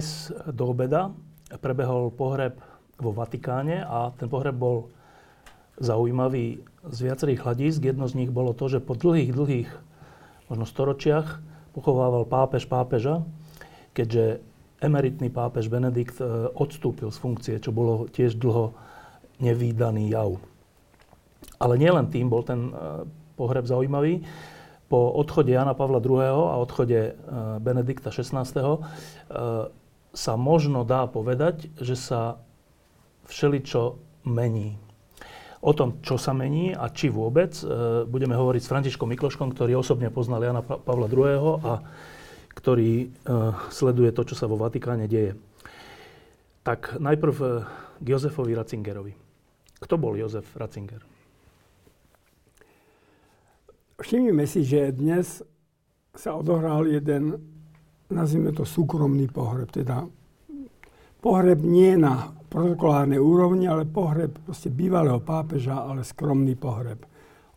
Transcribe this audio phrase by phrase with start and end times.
[0.00, 1.12] Dnes do obeda
[1.60, 2.56] prebehol pohreb
[2.96, 4.88] vo Vatikáne a ten pohreb bol
[5.76, 7.84] zaujímavý z viacerých hľadisk.
[7.84, 9.68] Jedno z nich bolo to, že po dlhých, dlhých
[10.48, 11.44] možno storočiach
[11.76, 13.28] pochovával pápež pápeža,
[13.92, 14.40] keďže
[14.80, 18.72] emeritný pápež Benedikt e, odstúpil z funkcie, čo bolo tiež dlho
[19.36, 20.40] nevýdaný jav.
[21.60, 23.04] Ale nielen tým bol ten e,
[23.36, 24.24] pohreb zaujímavý.
[24.88, 26.24] Po odchode Jana Pavla II.
[26.24, 27.12] a odchode e,
[27.60, 28.48] Benedikta XVI
[30.10, 32.42] sa možno dá povedať, že sa
[33.30, 34.74] všeličo mení.
[35.60, 39.76] O tom, čo sa mení a či vôbec, e, budeme hovoriť s Františkom Mikloškom, ktorý
[39.76, 41.60] osobne poznal Jana Pavla II.
[41.60, 41.84] a
[42.56, 43.06] ktorý e,
[43.68, 45.36] sleduje to, čo sa vo Vatikáne deje.
[46.64, 47.46] Tak najprv e,
[48.00, 49.12] k Jozefovi Ratzingerovi.
[49.80, 51.04] Kto bol Jozef Ratzinger?
[54.00, 55.44] Všimnime si, že dnes
[56.16, 57.36] sa odohral jeden
[58.10, 60.06] nazvime to súkromný pohreb, teda
[61.22, 67.06] pohreb nie na protokolárnej úrovni, ale pohreb proste bývalého pápeža, ale skromný pohreb.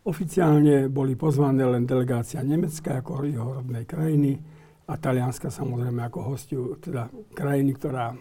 [0.04, 4.36] Oficiálne boli pozvané len delegácia Nemecka ako jeho rodnej krajiny
[4.84, 8.12] a Talianska samozrejme ako hostiu, teda krajiny, ktorá,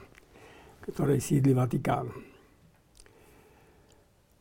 [0.88, 2.08] ktorej sídli Vatikán.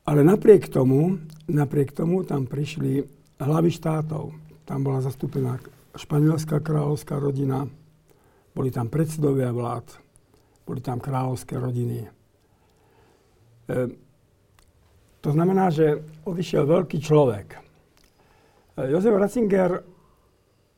[0.07, 1.19] Ale napriek tomu,
[1.51, 3.03] napriek tomu tam prišli
[3.39, 4.35] hlavy štátov.
[4.63, 5.59] Tam bola zastúpená
[5.99, 7.67] španielská kráľovská rodina,
[8.53, 9.89] boli tam predsedovia vlád,
[10.69, 12.05] boli tam kráľovské rodiny.
[12.05, 12.11] E,
[15.25, 17.57] to znamená, že odišiel veľký človek.
[17.57, 17.61] E,
[18.93, 19.81] Jozef Ratzinger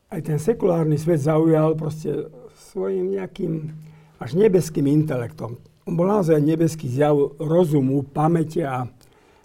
[0.09, 2.31] aj ten sekulárny svet zaujal proste
[2.71, 3.71] svojim nejakým
[4.19, 5.59] až nebeským intelektom.
[5.85, 8.89] On bol naozaj nebeský zjav rozumu, pamäte a,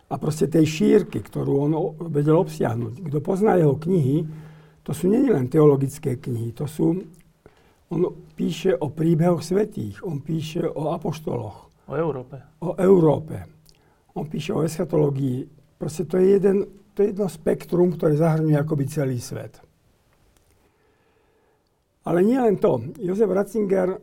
[0.09, 1.73] a proste tej šírky, ktorú on
[2.09, 3.03] vedel obsiahnuť.
[3.11, 4.25] Kto pozná jeho knihy,
[4.87, 7.05] to sú nie len teologické knihy, to sú
[7.91, 11.71] on píše o príbehoch svetých, on píše o apoštoloch.
[11.91, 12.39] O Európe.
[12.63, 13.37] O Európe.
[14.15, 15.43] On píše o eschatológii.
[15.75, 19.59] Proste to je, jeden, to je jedno spektrum, ktoré zahrňuje akoby celý svet.
[22.07, 22.79] Ale nie len to.
[23.03, 23.99] Jozef Ratzinger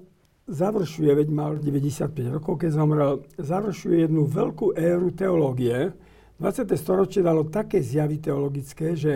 [0.47, 5.95] završuje, veď mal 95 rokov, keď zomrel, završuje jednu veľkú éru teológie.
[6.39, 6.67] 20.
[6.75, 9.13] storočie dalo také zjavy teologické, že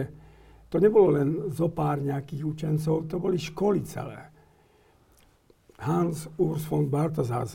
[0.72, 4.31] to nebolo len zo pár nejakých učencov, to boli školy celé.
[5.82, 7.48] Hans Urs von Balthasar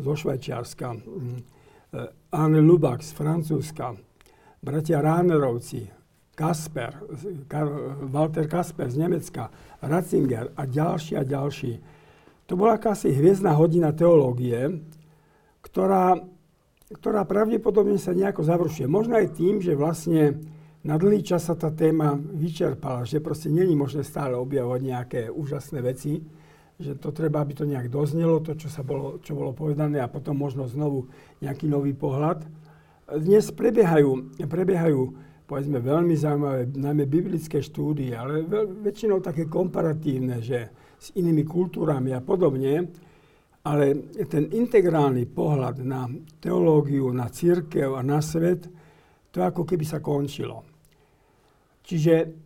[0.00, 3.94] zo Švajčiarska, eh, Anne Lubach z Francúzska,
[4.64, 5.90] bratia Ránerovci,
[6.34, 6.98] Kasper,
[8.10, 9.50] Walter Kasper z Nemecka,
[9.82, 11.78] Ratzinger a ďalší a ďalší.
[12.50, 14.82] To bola akási hviezdna hodina teológie,
[15.62, 16.18] ktorá,
[16.90, 18.86] ktorá pravdepodobne sa nejako završuje.
[18.90, 20.42] Možno aj tým, že vlastne
[20.84, 25.80] na dlhý čas sa tá téma vyčerpala, že proste není možné stále objavovať nejaké úžasné
[25.80, 26.20] veci,
[26.78, 30.10] že to treba, aby to nejak doznelo, to, čo, sa bolo, čo bolo povedané a
[30.10, 31.06] potom možno znovu
[31.38, 32.42] nejaký nový pohľad.
[33.14, 35.00] Dnes prebiehajú, prebiehajú
[35.44, 42.16] povedzme, veľmi zaujímavé, najmä biblické štúdie, ale veľ, väčšinou také komparatívne, že s inými kultúrami
[42.16, 42.88] a podobne,
[43.64, 43.84] ale
[44.28, 46.08] ten integrálny pohľad na
[46.40, 48.68] teológiu, na církev a na svet,
[49.32, 50.64] to ako keby sa končilo.
[51.84, 52.43] Čiže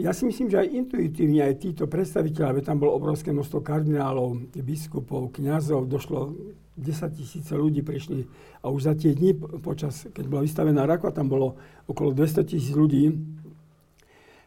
[0.00, 5.32] ja si myslím, že aj intuitívne aj títo predstaviteľe, tam bolo obrovské množstvo kardinálov, biskupov,
[5.36, 6.32] kňazov, došlo
[6.80, 8.24] 10 tisíce ľudí prišli
[8.64, 12.72] a už za tie dni počas, keď bola vystavená Rakva, tam bolo okolo 200 tisíc
[12.72, 13.12] ľudí.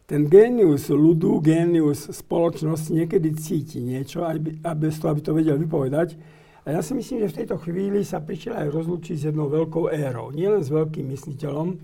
[0.04, 4.36] Ten génius ľudu, génius spoločnosti niekedy cíti niečo a
[4.76, 6.20] bez toho, aby to vedel vypovedať.
[6.64, 9.92] A ja si myslím, že v tejto chvíli sa prišiel aj rozlučiť s jednou veľkou
[9.92, 10.32] érou.
[10.32, 11.76] Nielen s veľkým mysliteľom,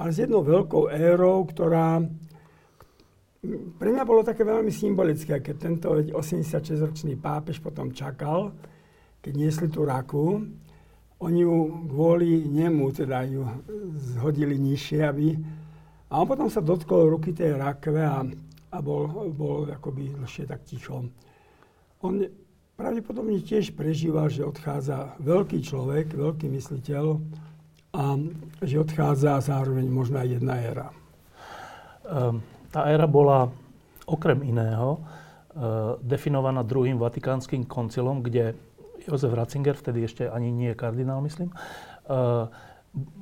[0.00, 2.04] ale s jednou veľkou érou, ktorá
[3.78, 8.56] pre mňa bolo také veľmi symbolické, keď tento 86-ročný pápež potom čakal,
[9.20, 10.40] keď niesli tú raku.
[11.20, 13.44] Oni ju kvôli nemu teda ju
[14.16, 15.36] zhodili nižšie, aby...
[16.12, 18.22] A on potom sa dotkol ruky tej rakve a,
[18.70, 21.04] a bol, bol akoby dlhšie tak ticho.
[22.04, 22.14] On
[22.76, 27.04] pravdepodobne tiež prežíval, že odchádza veľký človek, veľký mysliteľ
[27.94, 28.04] a
[28.62, 30.88] že odchádza zároveň možno aj jedna éra.
[32.04, 33.54] Um tá éra bola
[34.10, 34.98] okrem iného
[36.02, 38.58] definovaná druhým vatikánskym koncilom, kde
[39.06, 41.54] Jozef Ratzinger, vtedy ešte ani nie kardinál, myslím,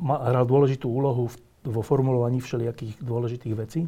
[0.09, 1.29] hral dôležitú úlohu
[1.63, 3.85] vo formulovaní všelijakých dôležitých vecí.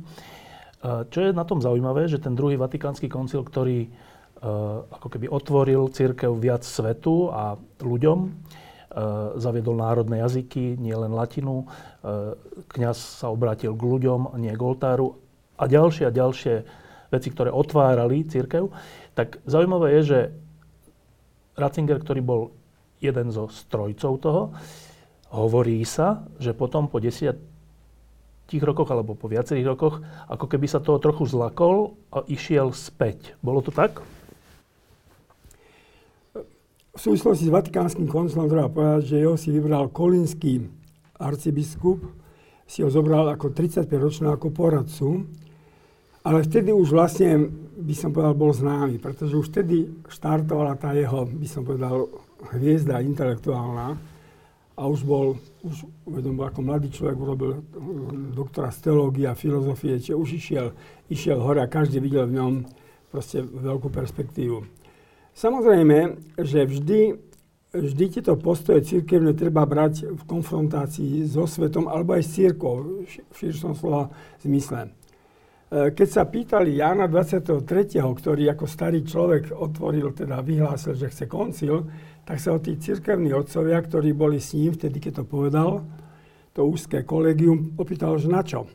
[0.85, 3.89] Čo je na tom zaujímavé, že ten druhý vatikánsky koncil, ktorý
[4.93, 8.19] ako keby otvoril církev viac svetu a ľuďom,
[9.41, 11.65] zaviedol národné jazyky, nie len latinu,
[12.69, 15.24] kňaz sa obrátil k ľuďom, nie k oltáru
[15.55, 16.55] a ďalšie a ďalšie
[17.15, 18.71] veci, ktoré otvárali církev,
[19.15, 20.21] tak zaujímavé je, že
[21.55, 22.43] Ratzinger, ktorý bol
[22.99, 24.43] jeden zo strojcov toho,
[25.31, 30.99] hovorí sa, že potom po desiatich rokoch alebo po viacerých rokoch, ako keby sa toho
[30.99, 33.39] trochu zlakol a išiel späť.
[33.39, 34.03] Bolo to tak?
[36.95, 40.63] V súvislosti s Vatikánskym koncilom treba povedať, že jeho si vybral kolínsky
[41.19, 41.99] arcibiskup,
[42.65, 45.09] si ho zobral ako 35-ročného ako poradcu
[46.25, 51.29] ale vtedy už vlastne, by som povedal, bol známy, pretože už vtedy štartovala tá jeho,
[51.29, 52.09] by som povedal,
[52.57, 54.01] hviezda intelektuálna
[54.75, 57.61] a už bol, už uvedom, ako mladý človek urobil
[58.33, 60.67] doktora z teológie a filozofie, čiže už išiel,
[61.13, 62.53] išiel hore a každý videl v ňom
[63.13, 64.65] proste veľkú perspektívu.
[65.37, 67.01] Samozrejme, že vždy,
[67.71, 73.35] vždy tieto postoje církevne treba brať v konfrontácii so svetom alebo aj s církou v
[73.37, 74.09] širšom slova
[74.43, 74.91] zmysle.
[75.75, 81.27] E, keď sa pýtali Jana 23., ktorý ako starý človek otvoril, teda vyhlásil, že chce
[81.27, 81.91] koncil,
[82.23, 85.83] tak sa o tí cirkevní otcovia, ktorí boli s ním vtedy, keď to povedal,
[86.55, 88.71] to úzké kolegium, opýtal, že na čo.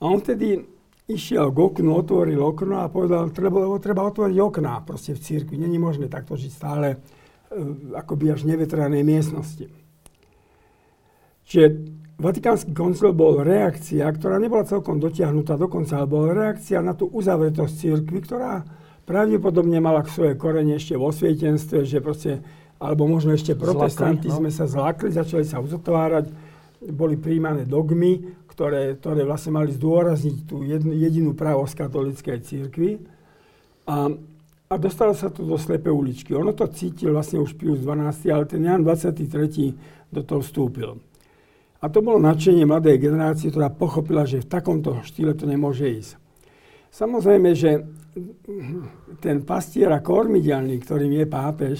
[0.00, 0.64] A on vtedy
[1.12, 5.60] išiel k oknu, otvoril okno a povedal, treba, treba otvoriť okná proste v cirkvi.
[5.60, 6.98] Není možné takto žiť stále e,
[7.92, 9.68] akoby až nevetranej miestnosti.
[11.48, 11.64] Čiže
[12.18, 17.72] Vatikánsky koncil bol reakcia, ktorá nebola celkom dotiahnutá dokonca, ale bola reakcia na tú uzavretosť
[17.78, 18.66] církvy, ktorá
[19.06, 22.42] pravdepodobne mala k svoje korene ešte vo svietenstve, že proste,
[22.82, 24.42] alebo možno ešte protestanti no.
[24.42, 26.26] sme sa zlákli, začali sa uzatvárať,
[26.90, 32.98] boli príjmané dogmy, ktoré, ktoré vlastne mali zdôrazniť tú jednu, jedinú pravosť katolíckej církvy.
[33.86, 34.10] A,
[34.66, 36.34] a dostalo sa to do slepej uličky.
[36.34, 40.10] Ono to cítil vlastne už Pius 12, ale ten Jan 23.
[40.10, 40.98] do toho vstúpil.
[41.78, 46.18] A to bolo nadšenie mladej generácie, ktorá pochopila, že v takomto štýle to nemôže ísť.
[46.90, 47.86] Samozrejme, že
[49.22, 51.78] ten pastier a kormidelný, ktorým je pápež,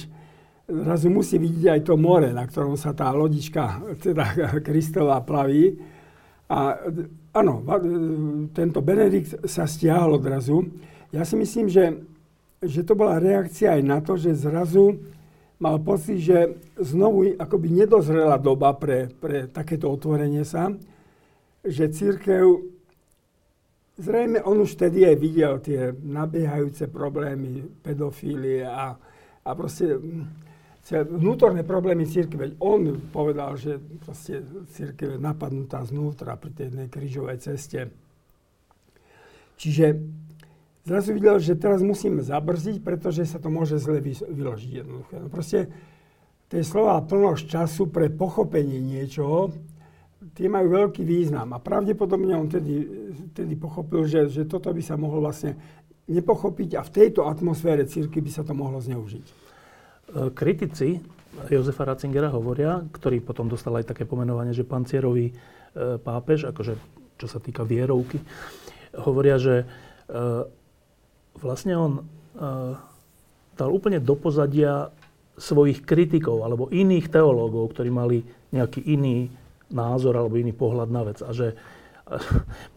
[0.68, 5.74] zrazu musí vidieť aj to more, na ktorom sa tá lodička, teda Kristova plaví.
[6.46, 6.78] A
[7.34, 7.66] áno,
[8.54, 10.62] tento Benedikt sa stiahol odrazu.
[11.10, 12.04] Ja si myslím, že,
[12.62, 15.00] že to bola reakcia aj na to, že zrazu
[15.58, 16.38] mal pocit, že
[16.78, 20.70] znovu akoby nedozrela doba pre, pre takéto otvorenie sa,
[21.66, 22.62] že církev,
[23.98, 28.94] zrejme on už vtedy aj videl tie nabiehajúce problémy pedofílie a,
[29.42, 29.98] a proste
[30.88, 32.56] vnútorné problémy církve.
[32.64, 32.80] On
[33.12, 34.40] povedal, že proste
[34.72, 37.92] církev je napadnutá znútra pri tej jednej krížovej ceste.
[39.58, 39.98] Čiže
[40.88, 45.12] zrazu videl, že teraz musíme zabrziť, pretože sa to môže zle vyložiť jednoducho.
[45.20, 45.68] No proste
[46.48, 49.52] tie slova plnosť času pre pochopenie niečoho,
[50.32, 51.52] tie majú veľký význam.
[51.52, 52.88] A pravdepodobne on tedy,
[53.36, 55.54] tedy pochopil, že, že toto by sa mohlo vlastne
[56.08, 59.26] nepochopiť a v tejto atmosfére círky by sa to mohlo zneužiť.
[59.28, 59.34] E,
[60.32, 61.04] kritici
[61.52, 65.34] Jozefa Ratzingera hovoria, ktorý potom dostal aj také pomenovanie, že pancierový e,
[66.00, 66.74] pápež, akože
[67.20, 68.16] čo sa týka vierovky,
[68.96, 69.66] hovoria, že e,
[71.38, 72.74] vlastne on uh,
[73.58, 74.90] dal úplne do pozadia
[75.38, 79.30] svojich kritikov alebo iných teológov, ktorí mali nejaký iný
[79.70, 81.22] názor alebo iný pohľad na vec.
[81.22, 81.54] A že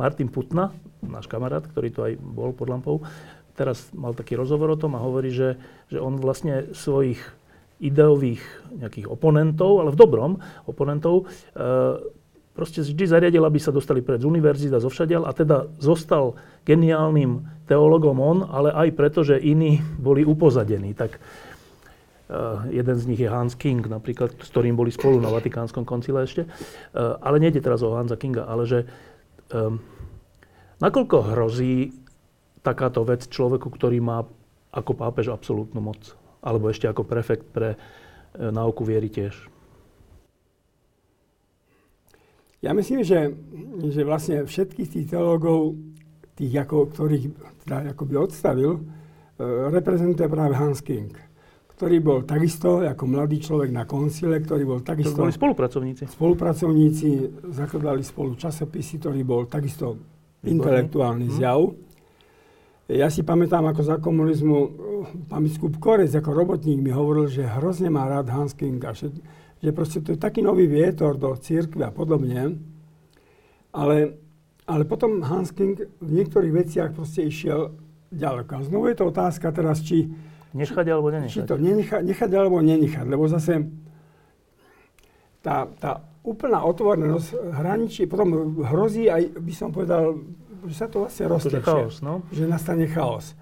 [0.02, 0.70] Martin Putna,
[1.02, 2.96] náš kamarát, ktorý tu aj bol pod lampou,
[3.56, 5.58] teraz mal taký rozhovor o tom a hovorí, že,
[5.92, 7.20] že on vlastne svojich
[7.82, 8.42] ideových
[8.78, 10.32] nejakých oponentov, ale v dobrom
[10.70, 11.58] oponentov, e,
[12.52, 16.36] proste vždy zariadil, aby sa dostali pred univerzita, zo všadiaľ a teda zostal
[16.68, 20.92] geniálnym teologom on, ale aj preto, že iní boli upozadení.
[20.92, 25.88] Tak uh, jeden z nich je Hans King napríklad, s ktorým boli spolu na Vatikánskom
[25.88, 26.48] koncile ešte.
[26.92, 28.80] Uh, ale nejde teraz o Hansa Kinga, ale že
[29.56, 29.80] um,
[30.84, 31.96] nakoľko hrozí
[32.62, 34.28] takáto vec človeku, ktorý má
[34.72, 36.16] ako pápež absolútnu moc?
[36.42, 39.51] Alebo ešte ako prefekt pre uh, náuku viery tiež?
[42.62, 43.34] Ja myslím, že,
[43.90, 45.82] že vlastne všetkých tých teológov,
[46.38, 47.26] tých, ako, ktorých
[47.66, 48.82] teda akoby odstavil, e,
[49.74, 51.10] reprezentuje práve Hans King,
[51.74, 55.18] ktorý bol takisto ako mladý človek na koncile, ktorý bol takisto...
[55.18, 56.06] To boli spolupracovníci.
[56.06, 57.10] Spolupracovníci,
[57.50, 59.98] zakladali spolu časopisy, ktorý bol takisto
[60.46, 60.54] Výborný.
[60.54, 61.36] intelektuálny mm.
[61.42, 61.62] zjav.
[62.92, 64.58] Ja si pamätám, ako za komunizmu
[65.32, 69.10] pán biskup Korec ako robotník mi hovoril, že hrozne má rád Hans Kinga, že,
[69.62, 72.58] že proste to je taký nový vietor do církvy a podobne.
[73.72, 74.18] Ale,
[74.66, 77.78] ale potom Hans King v niektorých veciach proste išiel
[78.12, 78.52] ďaleko.
[78.58, 80.10] A znovu je to otázka teraz, či...
[80.52, 81.32] Nechať alebo nenechať.
[81.32, 83.72] Či to nenecha, nechať alebo nenechať, lebo zase
[85.40, 90.22] tá, tá úplná otvorenosť hraničí, potom hrozí aj, by som povedal,
[90.68, 91.66] že sa to vlastne roztečie.
[91.66, 92.22] chaos, no?
[92.30, 93.34] Že nastane chaos.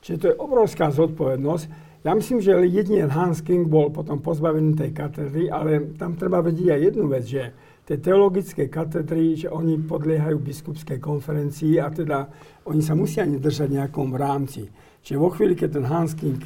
[0.00, 1.64] Čiže to je obrovská zodpovednosť.
[2.00, 6.68] Ja myslím, že jedine Hans King bol potom pozbavený tej katedry, ale tam treba vedieť
[6.72, 7.52] aj jednu vec, že
[7.84, 12.24] tie teologické katedry, že oni podliehajú biskupskej konferencii a teda
[12.64, 14.64] oni sa musia nedržať nejakom rámci.
[15.04, 16.40] Čiže vo chvíli, keď ten Hans King,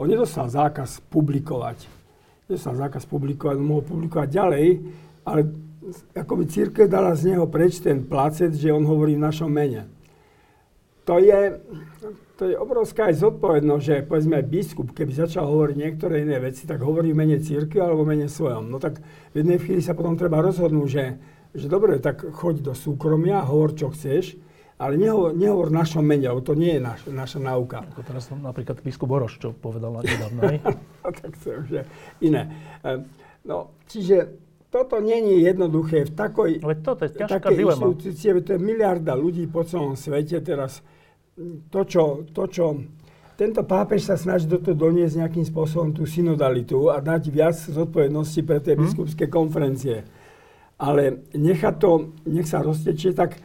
[0.00, 1.84] on nedostal zákaz publikovať,
[2.48, 4.66] nedostal zákaz publikovať, on mohol publikovať ďalej,
[5.28, 5.40] ale
[6.16, 9.84] akoby církev dala z neho preč ten placet, že on hovorí v našom mene.
[11.04, 11.60] To je,
[12.40, 16.80] to je obrovská aj zodpovednosť, že povedzme biskup, keby začal hovoriť niektoré iné veci, tak
[16.80, 18.72] hovorí v mene církvy alebo v mene svojom.
[18.72, 19.04] No tak
[19.36, 21.04] v jednej chvíli sa potom treba rozhodnúť, že,
[21.52, 24.40] že dobre, tak choď do súkromia, hovor čo chceš,
[24.80, 27.84] ale nehovor, nehovor v našom mene, lebo to nie je naš, naša náuka.
[27.94, 31.84] Ako teraz napríklad biskup Boroš, čo povedal nedávno, no, tak to je
[32.24, 32.48] iné.
[32.80, 33.06] Ehm,
[33.44, 34.40] no, čiže
[34.74, 36.10] toto není jednoduché.
[36.10, 37.94] V takoj, Ale toto je ťažká dilema.
[38.42, 40.42] to je miliarda ľudí po celom svete.
[40.42, 40.82] Teraz
[41.70, 42.78] to, čo, to, čo
[43.34, 48.40] tento pápež sa snaží do toho doniesť nejakým spôsobom tú synodalitu a dať viac zodpovednosti
[48.46, 48.82] pre tie hmm.
[48.86, 50.06] biskupské konferencie.
[50.78, 53.38] Ale nechať to, nech sa roztečie, tak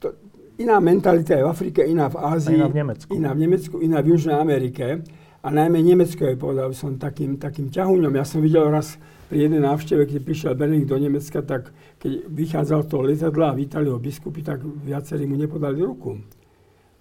[0.00, 0.16] to,
[0.56, 3.98] iná mentalita je v Afrike, iná v Ázii, iná v Nemecku, iná v, Nemecku, iná
[4.00, 5.04] v Južnej Amerike.
[5.42, 8.14] A najmä Nemecko je, povedal som, takým, takým ťahuňom.
[8.14, 8.94] Ja som videl raz
[9.26, 13.90] pri jednej návšteve, keď prišiel Benedikt do Nemecka, tak keď vychádzal to letadla a vítali
[13.90, 16.22] ho biskupy, tak viacerí mu nepodali ruku.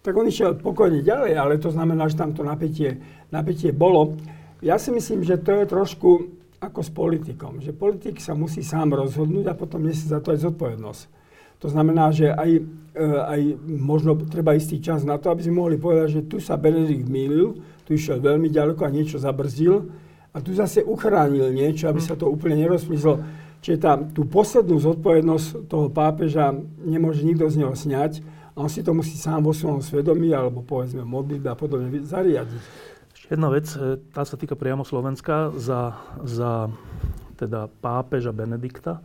[0.02, 2.98] Tak on išiel pokojne ďalej, ale to znamená, že tam to napätie,
[3.30, 4.18] napätie bolo.
[4.62, 6.10] Ja si myslím, že to je trošku
[6.62, 10.46] ako s politikom, že politik sa musí sám rozhodnúť a potom nesie za to aj
[10.46, 11.02] zodpovednosť.
[11.62, 12.52] To znamená, že aj,
[12.98, 16.58] e, aj možno treba istý čas na to, aby sme mohli povedať, že tu sa
[16.58, 19.86] Benedikt mýlil, tu išiel veľmi ďaleko a niečo zabrzdil,
[20.32, 23.20] a tu zase uchránil niečo, aby sa to úplne nerozmyslo.
[23.62, 28.24] Čiže tá, tú poslednú zodpovednosť toho pápeža nemôže nikto z neho sňať
[28.62, 32.62] on si to musí sám vo svojom svedomí alebo povedzme modliť a podobne zariadiť.
[33.12, 35.50] Ešte jedna vec, e, tá sa týka priamo Slovenska.
[35.58, 36.70] Za, za
[37.42, 39.02] teda pápeža Benedikta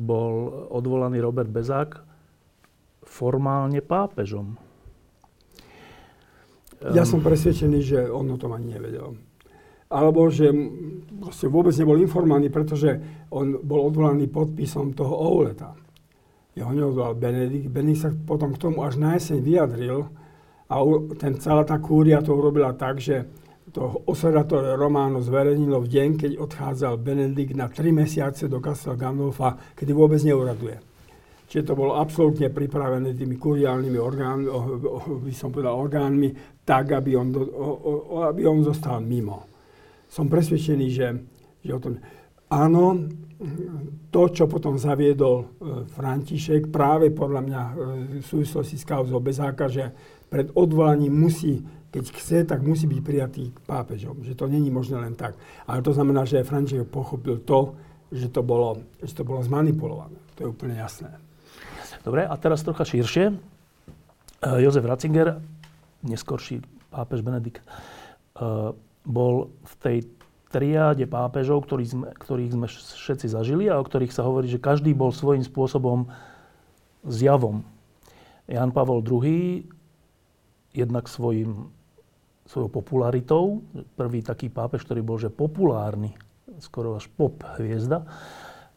[0.00, 2.00] bol odvolaný Robert Bezák
[3.04, 4.56] formálne pápežom.
[6.94, 9.28] Ja som presvedčený, že on o tom ani nevedel
[9.88, 10.52] alebo že
[11.16, 12.92] proste vôbec nebol informovaný, pretože
[13.32, 15.72] on bol odvolaný podpisom toho Ouleta.
[16.66, 17.70] Neodvolal Benedikt.
[17.70, 20.10] Benedikt sa potom k tomu až na jeseň vyjadril
[20.68, 20.74] a
[21.16, 23.24] ten, celá tá kúria to urobila tak, že
[23.68, 29.54] to Osservatore Romano zverejnilo v deň, keď odchádzal Benedikt na tri mesiace do Castel Gandolfa,
[29.76, 30.80] kedy vôbec neuraduje.
[31.48, 34.46] Čiže to bolo absolútne pripravené tými kuriálnymi orgánmi,
[35.24, 37.40] by som povedal, orgánmi, tak, aby on, do,
[38.28, 39.48] aby on zostal mimo
[40.08, 41.08] som presvedčený, že,
[41.62, 42.00] že o tom...
[42.48, 42.96] Áno,
[44.10, 45.46] to, čo potom zaviedol e,
[45.86, 47.72] František, práve podľa mňa e,
[48.18, 49.94] v súvislosti s kauzou Bezáka, že
[50.26, 51.62] pred odvolaním musí,
[51.94, 54.26] keď chce, tak musí byť prijatý pápežom.
[54.26, 55.38] Že to není možné len tak.
[55.70, 57.78] Ale to znamená, že František pochopil to,
[58.10, 60.18] že to bolo, že to bolo zmanipulované.
[60.34, 61.14] To je úplne jasné.
[62.02, 63.30] Dobre, a teraz trocha širšie.
[63.30, 63.34] E,
[64.66, 65.38] Jozef Ratzinger,
[66.02, 66.58] neskorší
[66.90, 67.62] pápež Benedikt,
[69.02, 69.96] bol v tej
[70.48, 74.96] triáde pápežov, ktorých sme, ktorých sme všetci zažili a o ktorých sa hovorí, že každý
[74.96, 76.08] bol svojím spôsobom
[77.04, 77.64] zjavom.
[78.48, 79.68] Jan Pavol II
[80.72, 81.68] jednak svojim,
[82.48, 83.60] svojou popularitou,
[83.96, 86.16] prvý taký pápež, ktorý bol že populárny,
[86.64, 88.08] skoro až pop hviezda,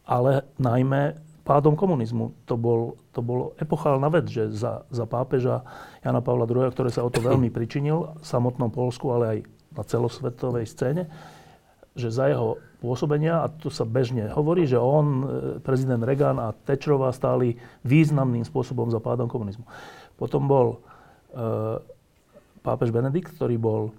[0.03, 1.15] ale najmä
[1.47, 2.35] pádom komunizmu.
[2.45, 5.63] To, bol, to bolo epochálna vec, že za, za pápeža
[6.03, 9.39] Jana Pavla II, ktorý sa o to veľmi pričinil, v samotnom Polsku, ale aj
[9.71, 11.07] na celosvetovej scéne,
[11.91, 15.25] že za jeho pôsobenia, a tu sa bežne hovorí, že on, e,
[15.59, 19.67] prezident Reagan a Thatcherová stáli významným spôsobom za pádom komunizmu.
[20.15, 21.83] Potom bol e,
[22.63, 23.91] pápež Benedikt, ktorý bol e,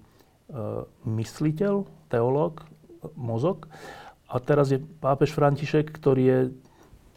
[1.05, 2.65] mysliteľ, teológ,
[3.13, 3.69] mozog.
[4.27, 6.39] A teraz je pápež František, ktorý je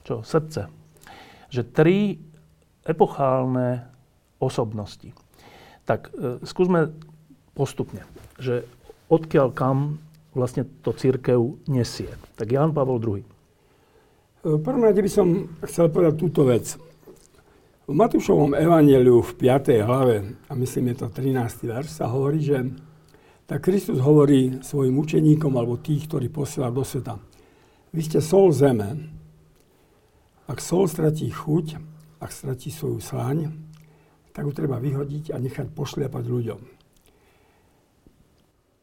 [0.04, 0.68] čo, srdce.
[1.50, 1.98] Že tri
[2.86, 3.88] epochálne
[4.38, 5.10] osobnosti.
[5.88, 6.92] Tak e, skúsme
[7.56, 8.04] postupne,
[8.36, 8.66] že
[9.08, 9.98] odkiaľ kam
[10.36, 12.12] vlastne to církev nesie.
[12.36, 13.24] Tak Jan Pavel II.
[14.46, 16.76] V prvom rade by som chcel povedať túto vec.
[17.88, 19.80] V Matúšovom evaneliu v 5.
[19.80, 21.66] hlave, a myslím je to 13.
[21.66, 22.62] verš, sa hovorí, že
[23.46, 27.16] tak Kristus hovorí svojim učeníkom alebo tých, ktorí posiela do sveta.
[27.94, 29.06] Vy ste sol zeme.
[30.50, 31.78] Ak sol stratí chuť,
[32.18, 33.54] ak stratí svoju sláň,
[34.34, 36.75] tak ju treba vyhodiť a nechať pošliapať ľuďom.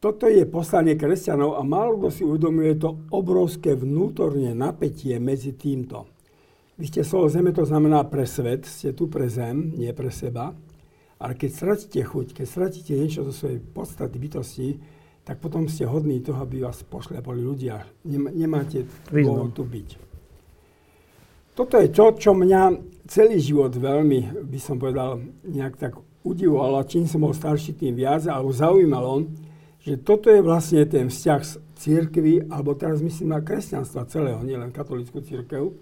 [0.04, 6.04] Toto je poslanie kresťanov a málo kto si uvedomuje to obrovské vnútorné napätie medzi týmto.
[6.76, 10.52] Vy ste sol zeme, to znamená pre svet, ste tu pre zem, nie pre seba.
[11.16, 14.68] Ale keď stratíte chuť, keď stratíte niečo zo svojej podstaty bytosti,
[15.24, 17.88] tak potom ste hodní toho, aby vás pošľapali ľudia.
[18.04, 19.88] Nemáte dôvod tu byť.
[21.56, 22.76] Toto je to, čo mňa
[23.08, 25.96] celý život veľmi, by som povedal, nejak tak
[26.28, 26.84] udivovalo.
[26.84, 29.24] Čím som bol starší, tým viac, alebo zaujímalo,
[29.84, 34.72] že toto je vlastne ten vzťah s církvy, alebo teraz myslím na kresťanstva celého, nielen
[34.72, 35.76] katolickú církev,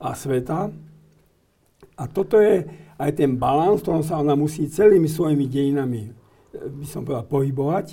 [0.00, 0.68] a sveta.
[1.96, 2.64] A toto je
[3.00, 6.12] aj ten balans, v ktorom sa ona musí celými svojimi dejinami,
[6.52, 7.86] by som povedal, pohybovať.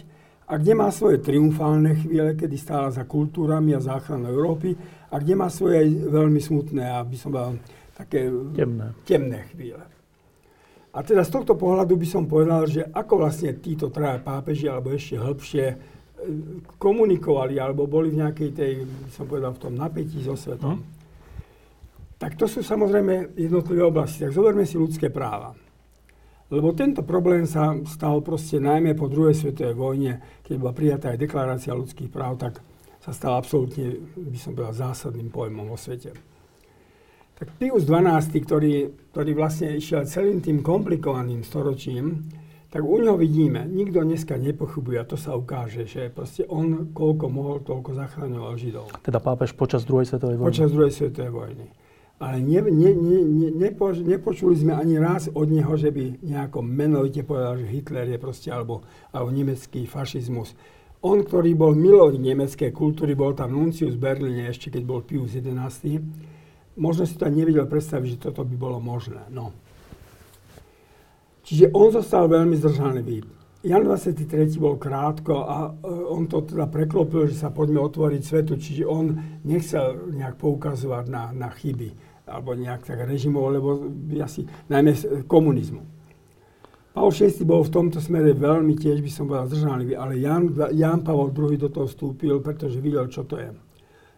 [0.47, 4.75] A kde má svoje triumfálne chvíle, kedy stála za kultúrami a záchranou Európy,
[5.11, 7.59] a kde má svoje veľmi smutné a by som povedal
[7.95, 8.95] také temné.
[9.07, 9.96] temné chvíle.
[10.97, 14.89] A teda z tohto pohľadu by som povedal, že ako vlastne títo traja pápeži, alebo
[14.89, 15.75] ešte hĺbšie, e,
[16.81, 20.81] komunikovali, alebo boli v nejakej tej, by som povedal, v tom napätí so svetom.
[20.81, 20.83] Hm?
[22.17, 24.25] Tak to sú samozrejme jednotlivé oblasti.
[24.25, 25.53] Tak zoberme si ľudské práva.
[26.49, 31.21] Lebo tento problém sa stal proste najmä po druhej svetovej vojne, keď bola prijatá aj
[31.21, 32.57] deklarácia ľudských práv, tak
[33.05, 36.36] sa stal absolútne, by som povedal, zásadným pojmom vo svete.
[37.37, 38.73] Tak Pius XII, ktorý,
[39.13, 42.25] ktorý vlastne išiel celým tým komplikovaným storočím,
[42.73, 47.25] tak u ňoho vidíme, nikto dneska nepochybuje, a to sa ukáže, že proste on koľko
[47.29, 48.89] mohol, toľko zachraňoval Židov.
[49.05, 50.49] Teda pápež počas druhej svetovej vojny.
[50.49, 51.65] Počas druhej svetovej vojny.
[52.17, 56.65] Ale ne, ne, ne, ne, nepo, nepočuli sme ani raz od neho, že by nejako
[56.65, 58.81] menovite povedal, že Hitler je proste, alebo,
[59.13, 60.57] alebo nemecký fašizmus.
[61.05, 65.37] On, ktorý bol milovník nemeckej kultúry, bol tam nuncius v Berlíne ešte, keď bol Pius
[65.37, 66.01] XI.
[66.77, 69.25] Možno si to nevedel predstaviť, že toto by bolo možné.
[69.33, 69.51] No.
[71.47, 73.25] Čiže on zostal veľmi zdržanlivý.
[73.65, 74.53] Jan 23.
[74.61, 79.17] bol krátko a e, on to teda preklopil, že sa poďme otvoriť svetu, čiže on
[79.43, 81.89] nechcel nejak poukazovať na, na chyby
[82.27, 83.87] alebo nejak tak režimov, lebo
[84.19, 85.79] asi najmä komunizmu.
[86.91, 91.05] Pavel VI bol v tomto smere veľmi tiež, by som povedal, zdržanlivý, ale Jan, Jan
[91.05, 93.53] Pavel II do toho vstúpil, pretože videl, čo to je.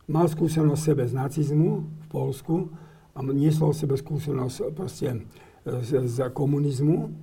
[0.09, 2.73] Mal skúsenosť sebe z nacizmu v Polsku
[3.13, 5.21] a niesol sebe skúsenosť proste
[5.61, 7.13] z, z komunizmu.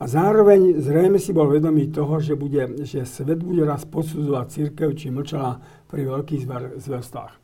[0.00, 4.88] A zároveň zrejme si bol vedomý toho, že, bude, že svet bude raz posudzovať církev,
[4.94, 5.58] či mlčala
[5.90, 6.46] pri veľkých
[6.78, 7.34] zverstvách.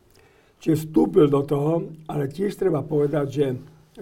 [0.62, 3.46] Čiže vstúpil do toho, ale tiež treba povedať, že,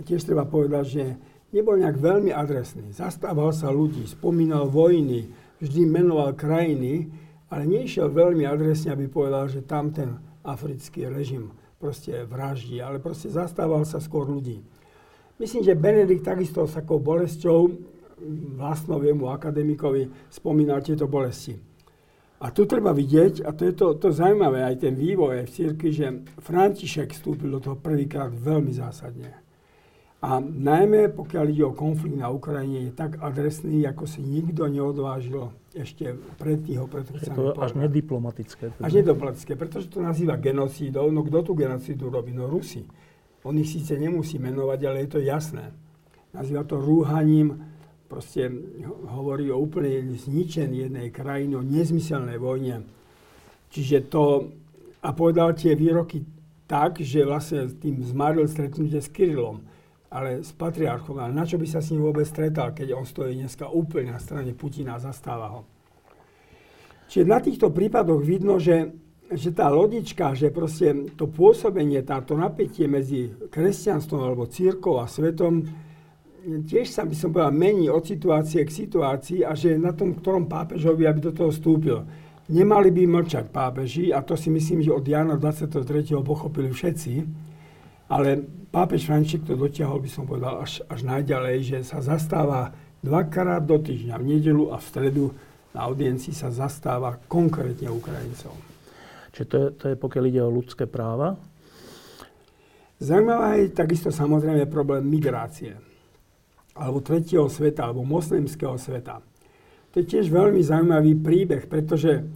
[0.04, 1.04] tiež treba povedať, že
[1.50, 2.94] nebol nejak veľmi adresný.
[2.94, 7.10] Zastával sa ľudí, spomínal vojny, vždy menoval krajiny,
[7.50, 10.14] ale nešiel veľmi adresne, aby povedal, že tam ten
[10.44, 14.60] africký režim proste vraždí, ale proste zastával sa skôr ľudí.
[15.40, 17.66] Myslím, že Benedikt takisto s takou bolesťou
[18.54, 21.58] vlastnoviemu akademikovi spomínal tieto bolesti.
[22.44, 25.54] A tu treba vidieť, a to je to, to zaujímavé, aj ten vývoj aj v
[25.54, 26.06] cirkvi, že
[26.44, 29.43] František vstúpil do toho prvýkrát veľmi zásadne.
[30.24, 35.52] A najmä pokiaľ ide o konflikt na Ukrajine, je tak adresný, ako si nikto neodvážil
[35.76, 38.72] ešte pred tých Je to až nediplomatické.
[38.72, 38.88] Teda.
[38.88, 41.12] Až nediplomatické, pretože to nazýva genocídou.
[41.12, 42.32] No kto tú genocídu robí?
[42.32, 42.88] No Rusi.
[43.44, 45.76] On ich síce nemusí menovať, ale je to jasné.
[46.32, 47.60] Nazýva to rúhaním
[48.08, 48.48] proste
[49.10, 52.86] hovorí o úplne zničení jednej krajiny, o nezmyselnej vojne.
[53.74, 54.54] Čiže to,
[55.02, 56.22] a povedal tie výroky
[56.70, 59.66] tak, že vlastne tým zmaril stretnutie s Kirilom,
[60.14, 61.18] ale s patriarchom.
[61.18, 64.22] Ale na čo by sa s ním vôbec stretal, keď on stojí dneska úplne na
[64.22, 65.60] strane Putina a zastáva ho.
[67.10, 68.94] Čiže na týchto prípadoch vidno, že,
[69.34, 75.66] že tá lodička, že proste to pôsobenie, táto napätie medzi kresťanstvom alebo církou a svetom
[76.44, 80.44] tiež sa by som povedal mení od situácie k situácii a že na tom, ktorom
[80.44, 82.04] pápežovi, aby do toho vstúpil.
[82.44, 85.80] Nemali by mlčať pápeži a to si myslím, že od Jana 23.
[86.20, 87.12] pochopili všetci,
[88.08, 93.64] ale pápež František to dotiahol, by som povedal, až, až najďalej, že sa zastáva dvakrát
[93.64, 95.24] do týždňa, v nedelu a v stredu
[95.72, 98.54] na audiencii sa zastáva konkrétne Ukrajincov.
[99.34, 101.34] Čiže to je, to je pokiaľ ide o ľudské práva?
[103.02, 105.74] Zaujímavá je takisto samozrejme problém migrácie
[106.74, 109.22] alebo tretieho sveta, alebo moslimského sveta.
[109.94, 112.26] To je tiež veľmi zaujímavý príbeh, pretože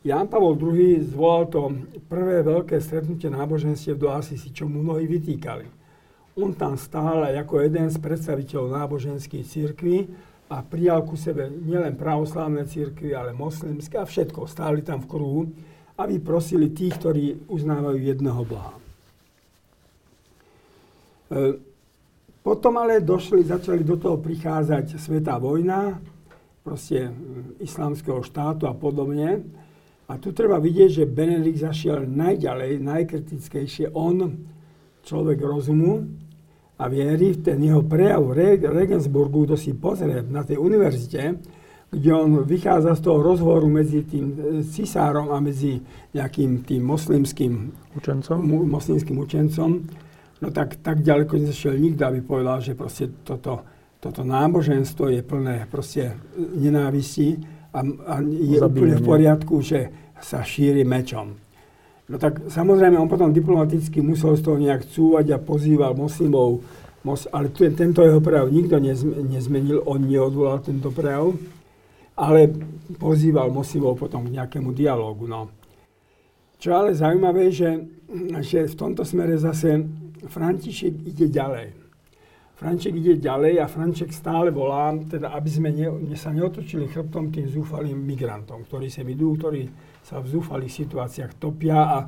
[0.00, 1.60] Jan Pavel II zvolal to
[2.08, 5.68] prvé veľké stretnutie náboženstiev do Asisi, čo mu mnohí vytýkali.
[6.40, 10.08] on tam stál aj ako jeden z predstaviteľov náboženských církví
[10.48, 14.48] a prijal ku sebe nielen pravoslávne církvy, ale moslimské a všetko.
[14.48, 15.42] Stáli tam v kruhu,
[16.00, 18.72] aby prosili tých, ktorí uznávajú jedného Boha.
[21.28, 21.60] E,
[22.40, 26.00] potom ale došli, začali do toho prichádzať svetá vojna,
[26.64, 27.12] proste
[27.60, 29.44] islamského štátu a podobne.
[30.10, 33.94] A tu treba vidieť, že Benedikt zašiel najďalej, najkritickejšie.
[33.94, 34.18] On,
[35.06, 36.02] človek rozumu
[36.82, 41.38] a viery, ten jeho prejav v Regensburgu, kto si pozrie na tej univerzite,
[41.90, 45.82] kde on vychádza z toho rozhovoru medzi tým e, cisárom a medzi
[46.14, 47.52] nejakým tým moslimským
[47.98, 49.70] učencom, mu, moslimským učencom,
[50.38, 53.66] no tak, tak ďaleko nezašiel nikto, aby povedal, že proste toto,
[53.98, 58.66] toto náboženstvo je plné proste nenávisti a, a je Zabíjanie.
[58.66, 61.38] úplne v poriadku, že sa šíri mečom.
[62.10, 66.66] No tak samozrejme, on potom diplomaticky musel z toho nejak cúvať a pozýval moslimov,
[67.06, 68.82] mos, ale tu, tento jeho prejav nikto
[69.30, 71.38] nezmenil, on neodvolal tento prejav,
[72.18, 72.50] ale
[72.98, 75.30] pozýval moslimov potom k nejakému dialógu.
[75.30, 75.48] No.
[76.60, 77.88] Čo ale zaujímavé, že,
[78.44, 79.80] že v tomto smere zase
[80.28, 81.72] František ide ďalej.
[82.60, 87.32] Franček ide ďalej a Franček stále volá, teda aby sme ne, ne sa neotočili chrbtom
[87.32, 89.64] tým zúfalým migrantom, ktorí sem idú, ktorí
[90.04, 91.98] sa v zúfalých situáciách topia a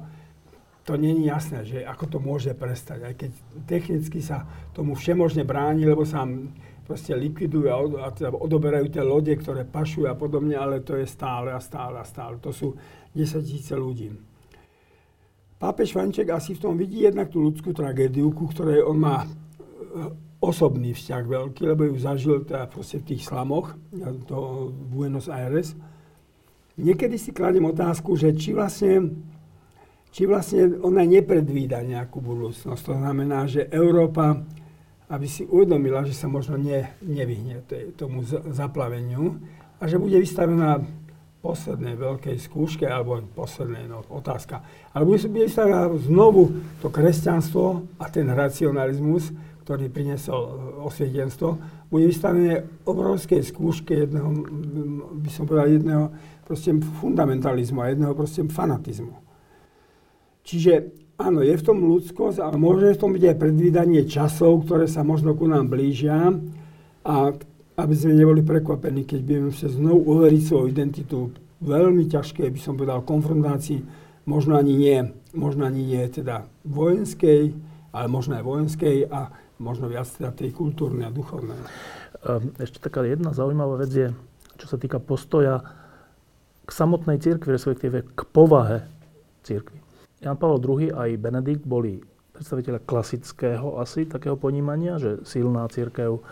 [0.84, 3.00] to není jasné, že ako to môže prestať.
[3.00, 3.32] Aj keď
[3.64, 4.44] technicky sa
[4.76, 6.28] tomu všemožne bráni, lebo sa
[6.84, 11.00] proste likvidujú a, od, a teda odoberajú tie lode, ktoré pašujú a podobne, ale to
[11.00, 12.36] je stále a stále a stále.
[12.44, 12.76] To sú
[13.16, 14.12] 10 tisíce ľudí.
[15.56, 19.24] Pápež Franček asi v tom vidí jednak tú ľudskú tragédiu, ku ktorej on má
[20.42, 23.78] osobný vzťah veľký, lebo ju zažil teda proste v tých slamoch,
[24.26, 25.78] to Buenos Aires.
[26.74, 29.22] Niekedy si kladem otázku, že či vlastne,
[30.10, 32.82] či vlastne ona nepredvída nejakú budúcnosť.
[32.90, 34.42] To znamená, že Európa,
[35.06, 37.62] aby si uvedomila, že sa možno ne, nevyhne
[37.94, 39.38] tomu zaplaveniu
[39.78, 40.82] a že bude vystavená
[41.42, 44.62] poslednej veľkej skúške, alebo poslednej no, otázka.
[44.94, 51.48] Ale bude, vystavená znovu to kresťanstvo a ten racionalizmus, ktorý priniesol e, osvietenstvo,
[51.88, 54.28] bude vystavené obrovskej skúške jedného,
[55.22, 56.04] by som povedal, jedného
[56.42, 59.14] proste fundamentalizmu a jedného proste fanatizmu.
[60.42, 60.90] Čiže
[61.22, 65.06] áno, je v tom ľudskosť, ale môže v tom byť aj predvídanie časov, ktoré sa
[65.06, 66.34] možno ku nám blížia
[67.06, 67.14] a
[67.72, 72.74] aby sme neboli prekvapení, keď budeme sa znovu uveriť svoju identitu veľmi ťažké, by som
[72.74, 73.80] povedal, konfrontácii,
[74.26, 74.98] možno ani nie,
[75.32, 77.54] možno ani nie teda vojenskej,
[77.94, 81.58] ale možno aj vojenskej a možno viac teda tej kultúrnej a duchovnej.
[82.22, 84.08] Ehm, ešte taká jedna zaujímavá vec je,
[84.56, 85.64] čo sa týka postoja
[86.62, 88.86] k samotnej cirkvi, respektíve k povahe
[89.42, 89.82] cirkvi.
[90.22, 91.98] Jan Pavel II aj Benedikt boli
[92.30, 96.22] predstaviteľa klasického asi takého ponímania, že silná církev, e,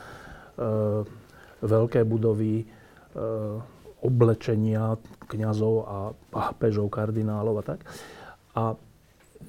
[1.61, 2.67] veľké budovy, e,
[4.01, 4.97] oblečenia
[5.29, 5.99] kňazov a
[6.33, 7.85] pápežov, kardinálov a tak.
[8.57, 8.79] A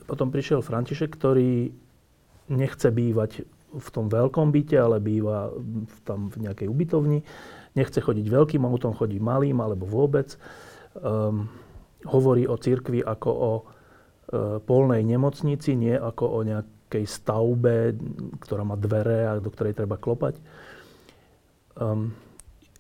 [0.10, 1.72] potom prišiel František, ktorý
[2.52, 5.52] nechce bývať v tom veľkom byte, ale býva
[6.04, 7.24] tam v nejakej ubytovni.
[7.76, 10.36] Nechce chodiť veľkým autom, chodí malým alebo vôbec.
[11.00, 11.48] Um,
[12.04, 13.64] hovorí o cirkvi ako o e,
[14.66, 17.94] polnej nemocnici, nie ako o nejakej stavbe,
[18.42, 20.42] ktorá má dvere a do ktorej treba klopať.
[21.78, 22.12] Um,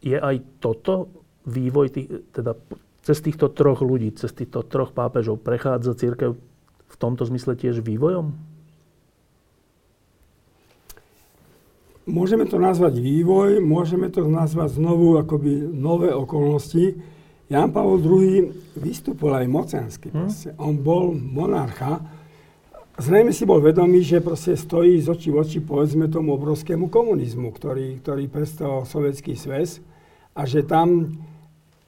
[0.01, 1.13] je aj toto
[1.45, 2.57] vývoj, tých, teda
[3.05, 6.37] cez týchto troch ľudí, cez týchto troch pápežov prechádza církev
[6.91, 8.50] v tomto zmysle tiež vývojom?
[12.09, 16.97] Môžeme to nazvať vývoj, môžeme to nazvať znovu akoby nové okolnosti.
[17.51, 20.07] Jan Pavel II vystupoval aj mocensky.
[20.09, 20.31] Hmm.
[20.57, 22.01] On bol monarcha.
[22.97, 27.53] Zrejme si bol vedomý, že proste stojí z očí v oči povedzme tomu obrovskému komunizmu,
[27.53, 29.83] ktorý, ktorý predstavoval sovietský sväz
[30.33, 31.17] a že tam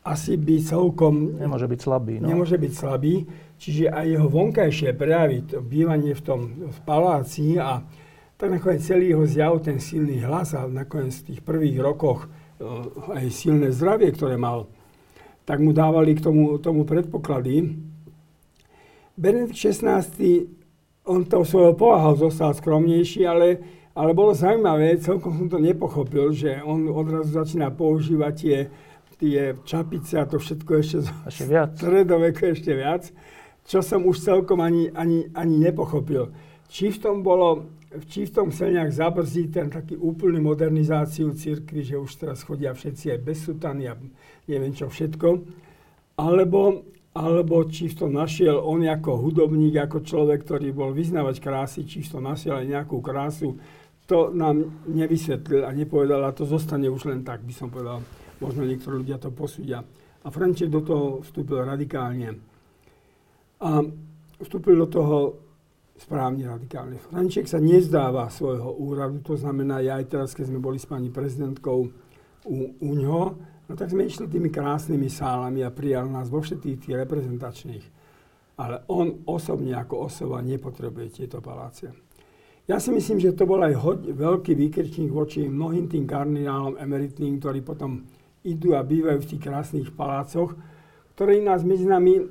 [0.03, 1.39] asi by celkom...
[1.39, 2.19] Nemôže byť slabý.
[2.19, 2.27] No.
[2.27, 3.23] Nemôže byť slabý.
[3.55, 7.79] Čiže aj jeho vonkajšie prejavy, bývanie v tom v paláci a
[8.43, 13.23] tak nakoniec celý jeho zjav, ten silný hlas a nakoniec v tých prvých rokoch eh,
[13.23, 14.67] aj silné zdravie, ktoré mal,
[15.47, 17.71] tak mu dávali k tomu, tomu predpoklady.
[19.15, 20.03] Benedikt XVI,
[21.07, 23.63] on to svojho povahou zostal skromnejší, ale,
[23.95, 28.57] ale bolo zaujímavé, celkom som to nepochopil, že on odrazu začína používať tie,
[29.23, 30.97] tie čapice a to všetko ešte,
[31.31, 31.79] ešte viac.
[31.79, 33.07] stredoveku ešte viac,
[33.63, 36.27] čo som už celkom ani, ani, ani nepochopil.
[36.69, 42.01] Či v tom bolo v tom chcel nejak zabrzdiť ten taký úplný modernizáciu cirkvi, že
[42.01, 43.93] už teraz chodia všetci aj bez sutany a
[44.49, 45.45] neviem čo všetko,
[46.17, 52.17] alebo, alebo či našiel on ako hudobník, ako človek, ktorý bol vyznávať krásy, či v
[52.17, 53.61] našiel aj nejakú krásu,
[54.09, 58.01] to nám nevysvetlil a nepovedal a to zostane už len tak, by som povedal.
[58.41, 59.79] Možno niektorí ľudia to posúdia.
[60.23, 62.35] A Franček do toho vstúpil radikálne.
[63.63, 63.79] A
[64.43, 65.17] vstúpil do toho
[66.03, 66.99] správne radikálne.
[66.99, 71.07] Franček sa nezdáva svojho úradu, to znamená, ja aj teraz, keď sme boli s pani
[71.07, 71.87] prezidentkou
[72.43, 76.77] u, u ňoho, No tak sme išli tými krásnymi sálami a prijal nás vo všetkých
[76.83, 77.85] tých reprezentačných.
[78.59, 81.89] Ale on osobne ako osoba nepotrebuje tieto paláce.
[82.69, 87.41] Ja si myslím, že to bol aj hoď, veľký výkričník voči mnohým tým kardinálom emeritným,
[87.41, 88.05] ktorí potom
[88.45, 90.53] idú a bývajú v tých krásnych palácoch,
[91.17, 92.23] ktoré nás medzi nami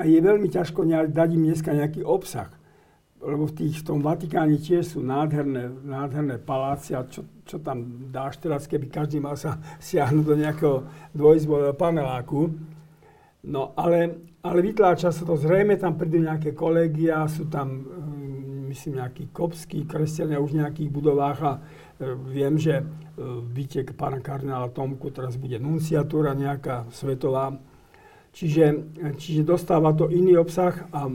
[0.00, 2.50] a je veľmi ťažko dať im dneska nejaký obsah
[3.20, 8.08] lebo v, tých, v tom Vatikáne tiež sú nádherné, nádherné paláce a čo, čo tam
[8.12, 10.76] dáš teraz, keby každý mal sa siahnuť do nejakého
[11.16, 12.52] dvojizbového paneláku.
[13.46, 19.00] No ale, ale vytláča sa to, zrejme tam prídu nejaké kolegia, sú tam, hm, myslím,
[19.00, 21.60] nejakí kopskí kresťania už v nejakých budovách a e,
[22.30, 22.84] viem, že e,
[23.16, 27.54] v byte pána kardinála Tomku teraz bude nunciatúra nejaká svetová.
[28.36, 31.08] Čiže, čiže dostáva to iný obsah a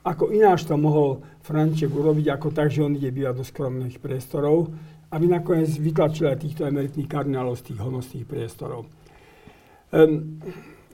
[0.00, 4.72] ako ináč to mohol Franček urobiť ako tak, že on ide bývať do skromných priestorov,
[5.12, 8.88] aby nakoniec vytlačil aj týchto emeritných kardinálov z tých honostých priestorov.
[9.90, 10.38] Um,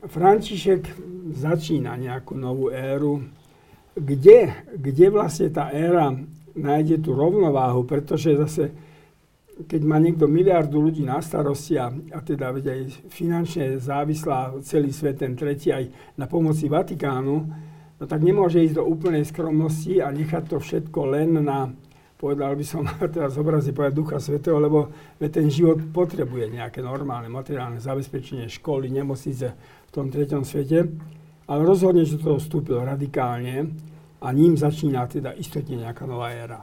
[0.06, 0.88] František
[1.36, 3.26] začína nejakú novú éru,
[3.96, 6.12] kde, kde vlastne tá éra
[6.56, 8.72] nájde tú rovnováhu, pretože zase
[9.56, 14.92] keď má niekto miliardu ľudí na starosti a, a teda veď aj finančne závislá celý
[14.92, 15.88] svet, ten tretí aj
[16.20, 17.48] na pomoci Vatikánu,
[18.00, 21.72] no tak nemôže ísť do úplnej skromnosti a nechať to všetko len na,
[22.16, 27.80] povedal by som teraz obrazne povedať Ducha Svetého, lebo ten život potrebuje nejaké normálne materiálne
[27.80, 29.46] zabezpečenie školy, nemocnice
[29.88, 30.88] v tom treťom svete.
[31.46, 33.70] Ale rozhodne, že to vstúpil radikálne
[34.18, 36.60] a ním začína teda istotne nejaká nová éra.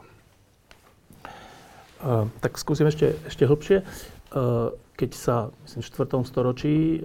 [2.04, 3.80] Uh, tak skúsim ešte, ešte hlbšie.
[4.28, 6.30] Uh, keď sa, myslím, v 4.
[6.30, 6.98] storočí e,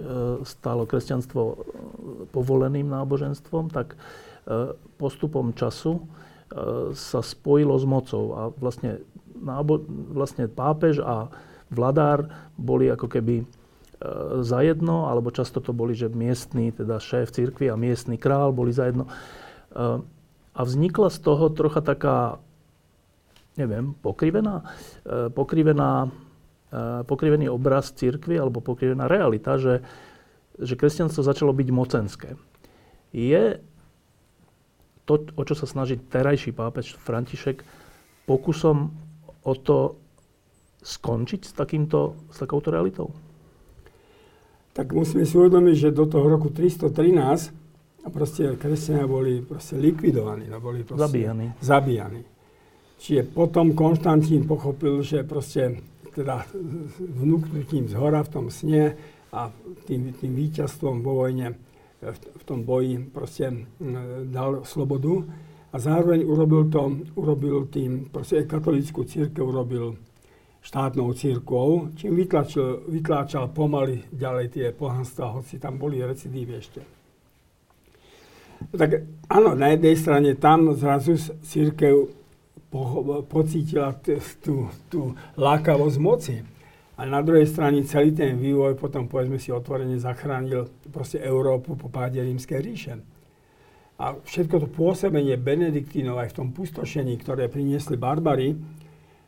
[0.46, 1.54] stalo kresťanstvo e,
[2.30, 6.06] povoleným náboženstvom, tak e, postupom času
[6.98, 8.98] sa spojilo s mocou a vlastne,
[9.38, 11.30] nábo, vlastne pápež a
[11.70, 12.26] vladár
[12.58, 13.46] boli ako keby
[14.42, 19.06] zajedno, alebo často to boli, že miestný, teda šéf cirkvi a miestny král boli zajedno.
[20.50, 22.42] A vznikla z toho trocha taká,
[23.54, 24.66] neviem, pokrivená,
[25.30, 26.10] pokrivená
[27.06, 29.82] pokrivený obraz cirkvy alebo pokrivená realita, že,
[30.58, 32.38] že kresťanstvo začalo byť mocenské.
[33.10, 33.58] Je
[35.02, 37.66] to, o čo sa snaží terajší pápež František,
[38.30, 38.94] pokusom
[39.42, 39.98] o to
[40.80, 43.10] skončiť s, takýmto, s takouto realitou?
[44.70, 50.46] Tak musíme si uvedomiť, že do toho roku 313 a proste kresťania boli proste likvidovaní,
[50.46, 51.46] no boli proste zabíjani.
[51.58, 52.22] zabíjani.
[53.00, 55.80] Čiže potom Konštantín pochopil, že proste
[56.14, 56.46] teda
[56.98, 58.94] vnúknutím z hora v tom sne
[59.30, 59.50] a
[59.86, 61.54] tým, tým víťazstvom vo vojne,
[62.02, 63.68] v, v tom boji proste
[64.30, 65.22] dal slobodu
[65.70, 69.94] a zároveň urobil to, urobil tým, proste katolickú církev urobil
[70.60, 76.80] štátnou církvou, čím vytlačil, vytláčal pomaly ďalej tie pohanstva, hoci tam boli recidívy ešte.
[78.68, 78.90] Tak
[79.32, 82.19] áno, na jednej strane tam zrazu církev
[82.70, 85.00] po, pocítila tú, tú
[85.34, 86.36] lákavosť moci.
[87.00, 91.90] A na druhej strane celý ten vývoj potom, povedzme si otvorene, zachránil proste Európu po
[91.90, 92.94] páde rímskej ríše.
[94.00, 98.56] A všetko to pôsobenie Benediktínov aj v tom pustošení, ktoré priniesli barbary,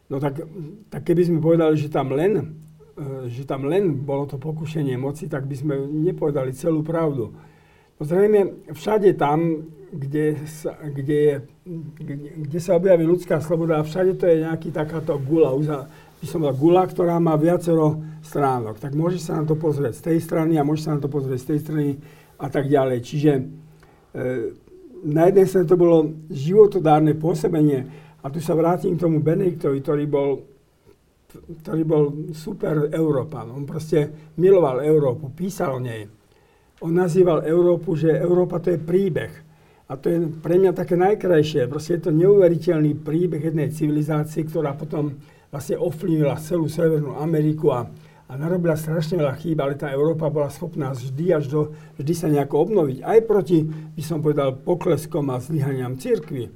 [0.08, 0.44] no tak,
[0.88, 2.44] tak keby sme povedali, že tam len e,
[3.28, 7.36] že tam len bolo to pokušenie moci, tak by sme nepovedali celú pravdu.
[8.00, 11.34] Zrejme všade tam kde sa, kde, je,
[12.00, 12.14] kde,
[12.48, 15.84] kde sa objaví ľudská sloboda všade to je nejaký takáto gula, uza,
[16.16, 18.80] by som bola gula, ktorá má viacero stránok.
[18.80, 21.38] Tak môže sa na to pozrieť z tej strany a môže sa na to pozrieť
[21.44, 21.88] z tej strany
[22.40, 22.98] a tak ďalej.
[23.04, 23.42] Čiže e,
[25.04, 27.84] na jednej strane to bolo životodárne pôsobenie
[28.24, 30.30] a tu sa vrátim k tomu Benediktovi, ktorý bol
[31.32, 32.04] ktorý bol
[32.36, 33.48] super Európan.
[33.56, 34.04] On proste
[34.36, 36.04] miloval Európu, písal o nej.
[36.82, 39.30] On nazýval Európu, že Európa to je príbeh
[39.86, 41.70] a to je pre mňa také najkrajšie.
[41.70, 45.14] Proste je to neuveriteľný príbeh jednej civilizácie, ktorá potom
[45.52, 47.86] vlastne ovplyvnila celú Severnú Ameriku a,
[48.26, 51.60] a narobila strašne veľa chýb, ale tá Európa bola schopná vždy až do,
[52.00, 52.98] vždy sa nejako obnoviť.
[53.04, 56.48] Aj proti, by som povedal, pokleskom a zlyhaniam cirkvi.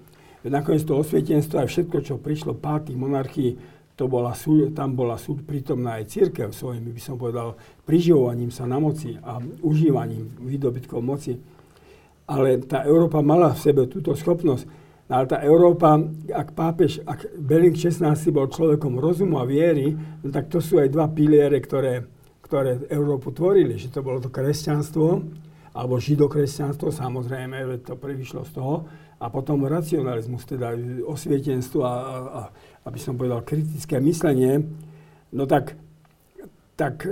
[0.47, 3.59] Nakoniec to osvietenstvo aj všetko, čo prišlo pátých monarchií,
[3.97, 7.57] to bola súd, tam bola súd prítomná aj církev svojimi, by som povedal,
[7.89, 11.41] priživovaním sa na moci a užívaním výdobytkov moci.
[12.27, 14.67] ale tá Európa mala v sebe túto schopnosť.
[15.07, 15.95] No ale tá Európa,
[16.35, 20.91] ak pápež, ak Benedikt 16 bol človekom rozumu a viery, no tak to sú aj
[20.91, 22.03] dva piliere, ktoré,
[22.43, 23.79] ktoré Európu tvorili.
[23.79, 25.23] Že to bolo to kresťanstvo,
[25.79, 28.75] alebo židokresťanstvo, samozrejme, to prevyšlo z toho,
[29.17, 30.75] a potom racionalizmus, teda
[31.07, 31.95] osvietenstvo a,
[32.27, 32.43] a
[32.87, 34.63] aby som povedal kritické myslenie,
[35.35, 35.75] no tak,
[36.79, 37.03] tak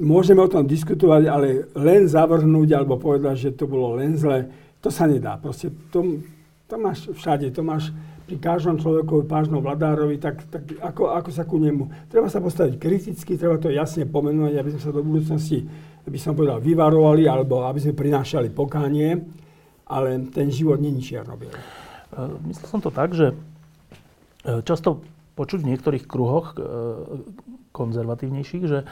[0.00, 4.48] môžeme o tom diskutovať, ale len zavrhnúť alebo povedať, že to bolo len zle,
[4.80, 5.36] to sa nedá.
[5.36, 6.24] Proste to,
[6.70, 7.92] to máš všade, to máš
[8.28, 12.12] pri každom človeku, pážnom vladárovi, tak, tak ako, ako sa ku nemu.
[12.12, 15.64] Treba sa postaviť kriticky, treba to jasne pomenovať, aby sme sa do budúcnosti,
[16.04, 19.16] aby som povedal, vyvarovali, alebo aby sme prinášali pokánie,
[19.88, 21.40] ale ten život není čierno
[22.44, 23.32] Myslel som to tak, že
[24.64, 25.04] často
[25.36, 26.64] počuť v niektorých kruhoch e,
[27.72, 28.88] konzervatívnejších, že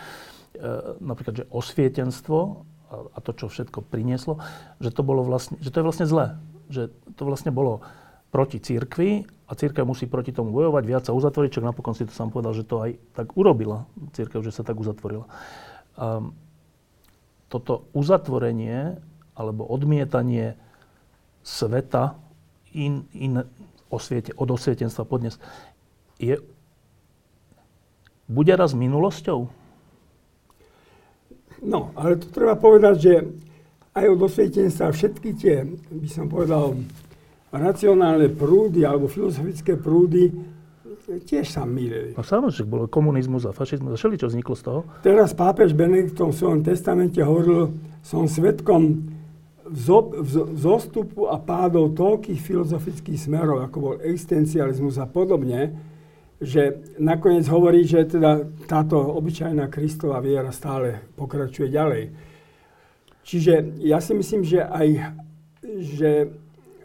[0.57, 4.39] E, napríklad, že osvietenstvo a to, čo všetko prinieslo,
[4.79, 6.39] že to, bolo vlastne, že to je vlastne zlé.
[6.71, 7.83] Že to vlastne bolo
[8.31, 12.15] proti církvi a církev musí proti tomu bojovať, viac sa uzatvoriť, čo napokon si to
[12.15, 15.27] sám povedal, že to aj tak urobila církev, že sa tak uzatvorila.
[15.99, 16.33] Um,
[17.51, 19.03] toto uzatvorenie
[19.35, 20.55] alebo odmietanie
[21.43, 22.17] sveta
[22.71, 23.45] in, in
[23.91, 25.39] osviete, od osvietenstva podnes
[26.19, 26.41] je
[28.27, 29.47] bude raz minulosťou?
[31.63, 33.13] No, ale to treba povedať, že
[33.97, 36.77] aj od osvietenstva všetky tie, by som povedal,
[37.55, 40.35] racionálne prúdy alebo filozofické prúdy
[41.07, 42.19] tiež sa mýlili.
[42.19, 44.81] No samozrejme, bolo komunizmus a fašizmus a čo vzniklo z toho.
[45.07, 49.07] Teraz pápež Benedikt v svojom testamente hovoril, som svetkom
[50.57, 55.75] zostupu a pádov toľkých filozofických smerov, ako bol existencializmus a podobne,
[56.37, 62.05] že nakoniec hovorí, že teda táto obyčajná Kristová viera stále pokračuje ďalej.
[63.27, 64.89] Čiže ja si myslím, že aj,
[65.83, 66.13] že,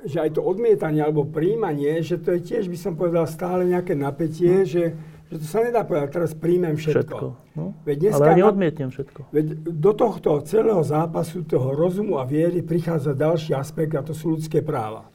[0.07, 3.93] že aj to odmietanie alebo príjmanie, že to je tiež, by som povedal, stále nejaké
[3.93, 4.97] napätie, že,
[5.31, 6.99] že to sa nedá povedať, teraz príjmem všetko.
[6.99, 7.25] všetko.
[7.55, 7.71] No.
[7.87, 9.19] Veď dneska Ale ja neodmietnem všetko.
[9.31, 14.35] Veď do tohto celého zápasu toho rozumu a viery prichádza ďalší aspekt a to sú
[14.35, 15.07] ľudské práva,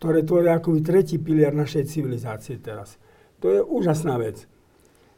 [0.00, 2.96] ktoré tvoria akoby tretí pilier našej civilizácie teraz.
[3.44, 4.48] To je úžasná vec.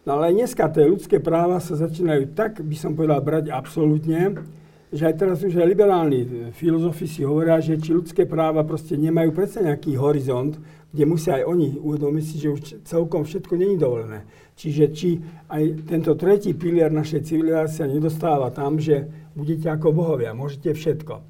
[0.03, 4.43] No ale dneska tie ľudské práva sa začínajú tak, by som povedal, brať absolútne,
[4.91, 9.31] že aj teraz už aj liberálni filozofi si hovoria, že či ľudské práva proste nemajú
[9.31, 10.59] predsa nejaký horizont,
[10.93, 14.29] kde musia aj oni uvedomiť si, že už celkom všetko není dovolené.
[14.55, 15.17] Čiže či
[15.49, 21.25] aj tento tretí pilier našej civilizácie nedostáva tam, že budete ako bohovia, môžete všetko.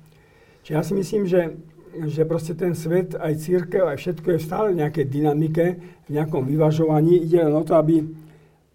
[0.66, 1.40] Čiže ja si myslím, že
[1.92, 5.66] že proste ten svet, aj církev, aj všetko je stále v nejakej dynamike,
[6.09, 7.20] v nejakom vyvažovaní.
[7.20, 8.01] Ide len o to, aby,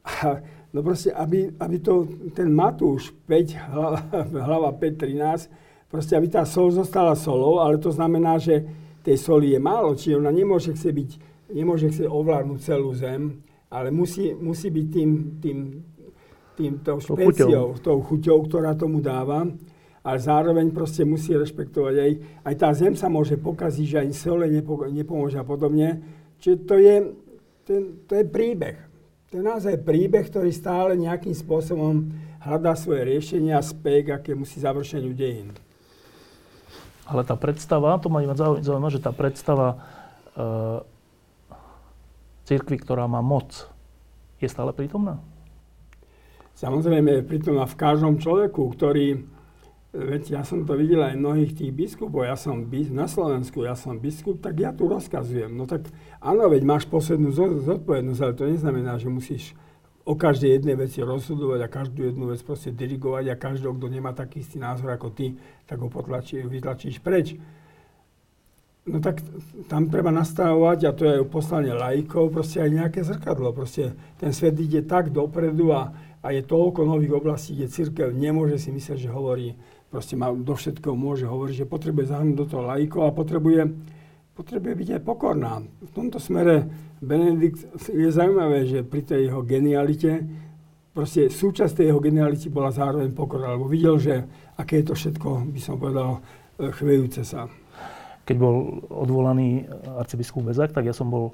[0.74, 2.06] no proste, aby, aby to,
[2.38, 4.00] ten Matúš 5, hlava,
[4.48, 8.62] hlava 5, 13, proste aby tá sol zostala solou, ale to znamená, že
[9.08, 11.12] tej soli je málo, čiže ona nemôže chce byť,
[11.56, 13.40] nemôže chce ovládnuť celú zem,
[13.72, 15.58] ale musí, musí byť tým, tým,
[16.60, 19.48] tým tou špeciou, tou chuťou, ktorá tomu dáva
[20.08, 22.12] ale zároveň proste musí rešpektovať aj,
[22.48, 26.00] aj tá zem sa môže pokaziť, že ani sole nepo, nepomôže a podobne.
[26.40, 26.96] Čiže to je,
[27.68, 28.80] ten, to je príbeh.
[29.28, 32.08] To je naozaj príbeh, ktorý stále nejakým spôsobom
[32.40, 35.52] hľadá svoje riešenie a spek, aké musí završeniu dejín.
[37.08, 39.80] Ale tá predstava, to ma zaujíma, že tá predstava
[40.36, 40.44] e,
[42.44, 43.72] církvy, ktorá má moc,
[44.44, 45.24] je stále prítomná?
[46.60, 49.24] Samozrejme je prítomná v každom človeku, ktorý
[49.98, 53.98] Veď ja som to videl aj mnohých tých biskupov, ja som na Slovensku, ja som
[53.98, 55.50] biskup, tak ja tu rozkazujem.
[55.50, 55.90] No tak
[56.22, 59.58] áno, veď máš poslednú zodpovednosť, ale to neznamená, že musíš
[60.08, 64.16] o každej jednej veci rozhodovať a každú jednu vec proste dirigovať a každý, kto nemá
[64.16, 65.36] taký istý názor ako ty,
[65.68, 67.36] tak ho potlačí, vytlačíš preč.
[68.88, 69.20] No tak
[69.68, 73.52] tam treba nastavovať, a to je poslanie laikov, proste aj nejaké zrkadlo.
[73.52, 75.92] Proste ten svet ide tak dopredu a,
[76.24, 79.60] a je toľko nových oblastí, kde církev nemôže si myslieť, že hovorí
[79.92, 83.76] proste má, do všetkého môže hovoriť, že potrebuje zahrnúť do toho laiko a potrebuje,
[84.38, 85.66] potrebuje byť aj pokorná.
[85.66, 86.70] V tomto smere
[87.02, 90.22] Benedikt je zaujímavé, že pri tej jeho genialite,
[90.94, 95.50] proste súčasť tej jeho geniality bola zároveň pokora, lebo videl, že aké je to všetko,
[95.50, 96.22] by som povedal,
[96.62, 97.50] e, chvejúce sa.
[98.30, 99.66] Keď bol odvolaný
[99.98, 101.34] arcibiskup Bezak, tak ja som bol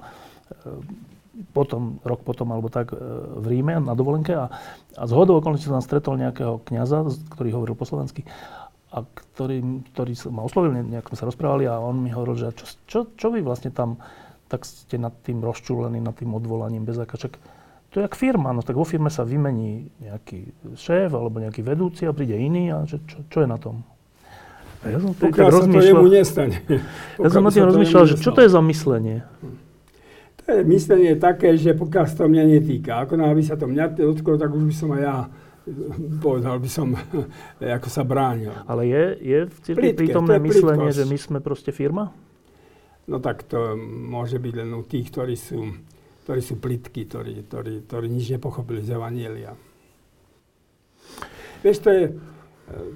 [1.52, 2.96] potom, rok potom alebo tak e,
[3.40, 4.48] v Ríme na dovolenke a,
[4.96, 7.04] a z hodou okolností som tam stretol nejakého kňaza,
[7.36, 8.24] ktorý hovoril po slovensky
[8.94, 12.64] a ktorý, ktorý ma oslovil, nejak sme sa rozprávali a on mi hovoril, že čo,
[12.86, 13.98] čo, čo vy vlastne tam
[14.48, 17.34] tak ste nad tým rozčúlení, nad tým odvolaním bez akaček.
[17.90, 22.06] To je jak firma, no tak vo firme sa vymení nejaký šéf alebo nejaký vedúci
[22.06, 23.82] a príde iný a že čo, čo je na tom?
[24.84, 26.60] Ja som pokiaľ sa to jemu nestane.
[27.16, 29.24] Ja som na tým rozmýšľal, že čo to je za myslenie?
[30.44, 33.00] To je myslenie také, že pokiaľ sa to mňa netýka.
[33.08, 35.16] Ako náhle by sa to mňa dotklo, tak už by som aj ja
[36.20, 36.92] povedal by som,
[37.78, 38.52] ako sa bránil.
[38.68, 42.12] Ale je, je v cirkvi prítomné myslenie, že my sme proste firma?
[43.04, 45.60] No tak to môže byť len u tých, ktorí sú,
[46.24, 49.52] ktorí sú plitky, ktorí, ktorí, ktorí nič nepochopili z Evanielia.
[51.60, 52.12] Vieš, to je e,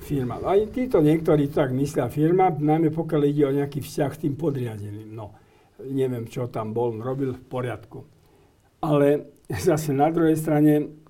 [0.01, 0.41] firma.
[0.41, 5.13] Aj títo niektorí tak myslia firma, najmä pokiaľ ide o nejaký vzťah s tým podriadeným.
[5.13, 5.37] No,
[5.85, 8.05] neviem, čo tam bol, robil v poriadku.
[8.81, 9.29] Ale
[9.69, 11.05] zase na druhej strane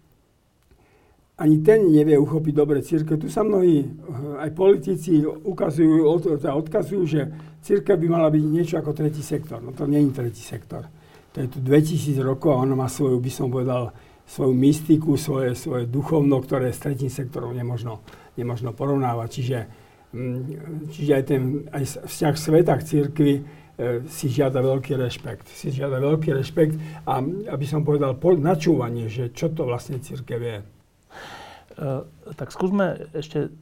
[1.39, 3.15] ani ten nevie uchopiť dobre církev.
[3.15, 6.03] Tu sa mnohí, eh, aj politici ukazujú,
[6.43, 7.31] teda odkazujú, že
[7.63, 9.63] církev by mala byť niečo ako tretí sektor.
[9.63, 10.91] No to nie je tretí sektor.
[11.33, 13.95] To je tu 2000 rokov a ona má svoju, by som povedal,
[14.27, 18.03] svoju mystiku, svoje, svoje duchovno, ktoré s tretím sektorom nemožno,
[18.35, 19.29] nemožno porovnávať.
[19.31, 19.59] Čiže,
[20.13, 20.41] mm,
[20.91, 23.43] čiže aj ten aj vzťah sveta k církvi e,
[24.11, 25.49] si žiada veľký rešpekt.
[25.49, 26.77] Si žiada veľký rešpekt
[27.07, 30.78] a aby som povedal, načúvanie, že čo to vlastne církev je.
[31.79, 32.03] Eh,
[32.35, 33.55] tak skúsme ešte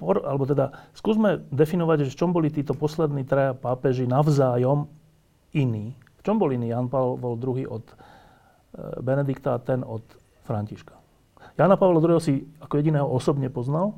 [0.00, 4.88] por, alebo teda skúsme definovať, že v čom boli títo poslední traja pápeži navzájom
[5.52, 5.92] iní.
[6.16, 7.96] V čom bol iný Jan Pavel II od eh,
[9.04, 10.04] Benedikta a ten od
[10.48, 10.96] Františka?
[11.56, 13.96] Jana Pavla II si ako jediného osobne poznal?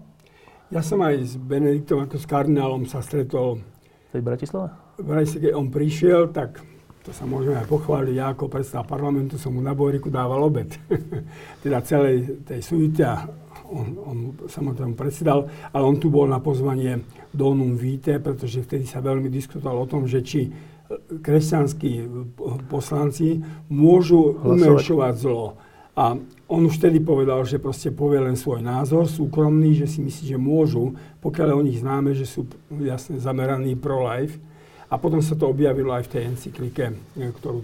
[0.75, 3.63] Ja som aj s Benediktom ako s kardinálom sa stretol.
[4.11, 4.75] V tej Bratislave?
[4.99, 6.63] V Bratislave, on prišiel, tak
[7.09, 10.69] to sa môžeme aj pochváliť, ja ako predstav parlamentu som mu na Bojriku dával obed.
[11.65, 13.25] teda celej tej suite a
[13.73, 17.01] on, on samotnému predsedal, ale on tu bol na pozvanie
[17.33, 20.53] Donum Vite, pretože vtedy sa veľmi diskutovalo o tom, že či
[21.25, 22.05] kresťanskí
[22.69, 23.41] poslanci
[23.73, 25.57] môžu umenšovať zlo.
[25.97, 26.13] A
[26.49, 30.39] on už vtedy povedal, že proste povie len svoj názor súkromný, že si myslí, že
[30.39, 30.93] môžu,
[31.25, 32.49] pokiaľ je o nich známe, že sú
[32.85, 34.39] jasne zameraní pro-life,
[34.89, 36.85] a potom sa to objavilo aj v tej encyklike,
[37.17, 37.61] e, ktorú,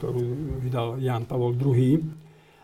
[0.00, 0.20] ktorú
[0.64, 2.00] vydal Jan Pavol II.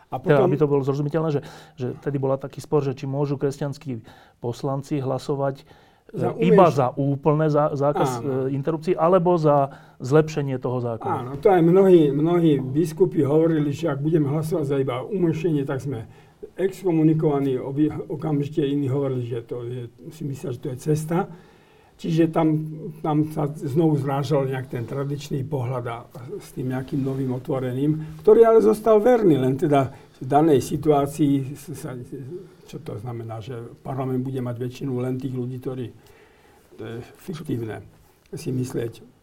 [0.09, 0.29] A teda, potom...
[0.33, 1.41] Teda, aby to bolo zrozumiteľné, že,
[1.77, 4.01] že tedy bola taký spor, že či môžu kresťanskí
[4.41, 5.63] poslanci hlasovať e,
[6.17, 8.49] za iba za úplné zá, zákaz Áno.
[8.49, 11.29] E, interrupcií, alebo za zlepšenie toho zákona.
[11.29, 15.85] Áno, to aj mnohí, mnohí biskupy hovorili, že ak budeme hlasovať za iba umenšenie, tak
[15.85, 16.09] sme
[16.57, 17.61] exkomunikovaní.
[18.09, 21.29] Okamžite iní hovorili, že to je, si myslia, že to je cesta.
[21.99, 22.47] Čiže tam,
[23.03, 26.07] tam sa znovu zrážal nejak ten tradičný pohľad a
[26.39, 31.99] s tým nejakým novým otvoreným, ktorý ale zostal verný, len teda v danej situácii, sa,
[32.71, 35.87] čo to znamená, že parlament bude mať väčšinu len tých ľudí, ktorí,
[36.79, 37.83] to je fiktívne
[38.31, 39.19] si myslieť.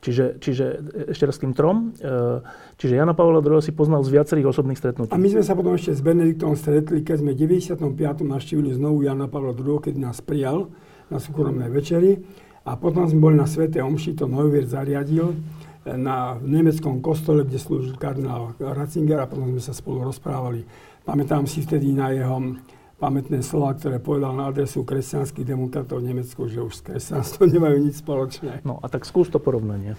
[0.00, 0.64] Čiže, čiže
[1.12, 1.92] ešte raz k tým trom.
[2.00, 2.40] E,
[2.80, 5.12] čiže Jana Pavla II si poznal z viacerých osobných stretnutí.
[5.12, 7.84] A my sme sa potom ešte s Benediktom stretli, keď sme v 95.
[8.24, 10.72] navštívili znovu Jana Pavla II, keď nás prijal
[11.10, 12.16] na súkromnej večeri.
[12.64, 17.58] A potom sme boli na Svete Omši, to Neuwirth zariadil eh, na nemeckom kostole, kde
[17.58, 20.62] slúžil kardinál Ratzinger a potom sme sa spolu rozprávali.
[21.02, 22.60] Pamätám si vtedy na jeho
[23.00, 27.76] pamätné slova, ktoré povedal na adresu kresťanských demokratov v Nemecku, že už s kresťanstvom nemajú
[27.80, 28.60] nič spoločné.
[28.62, 29.96] No a tak skús to porovnanie.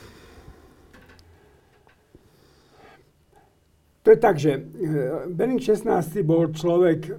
[4.06, 4.62] To je tak, že eh,
[5.34, 7.10] Benedikt XVI bol človek,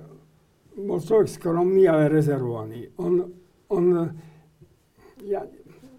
[0.79, 2.95] bol človek skromný, ale rezervovaný.
[3.03, 3.42] On
[3.73, 3.85] on,
[5.25, 5.41] ja,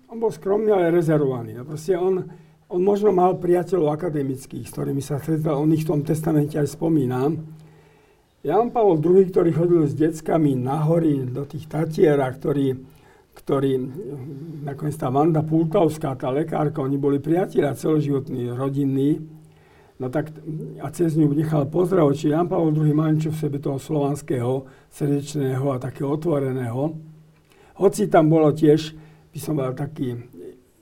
[0.08, 1.58] on bol skromný, ale rezervovaný.
[1.58, 2.22] No proste on,
[2.70, 6.70] on možno mal priateľov akademických, s ktorými sa stretol, on ich v tom testamente aj
[6.74, 7.34] spomína.
[8.44, 10.84] Jan Pavel II, ktorý chodil s deckami na
[11.32, 12.76] do tých Tatier a ktorý,
[13.40, 13.72] ktorý,
[14.68, 19.24] nakoniec tá Vanda Pultavská, tá lekárka, oni boli priatelia celoživotní, rodinní,
[19.96, 20.36] no tak
[20.84, 24.68] a cez ňu nechal pozdravovať, či Jan Pavel II mal niečo v sebe toho slovanského,
[24.92, 27.13] srdečného a takého otvoreného.
[27.78, 28.94] Hoci tam bolo tiež,
[29.34, 30.14] by som mal taký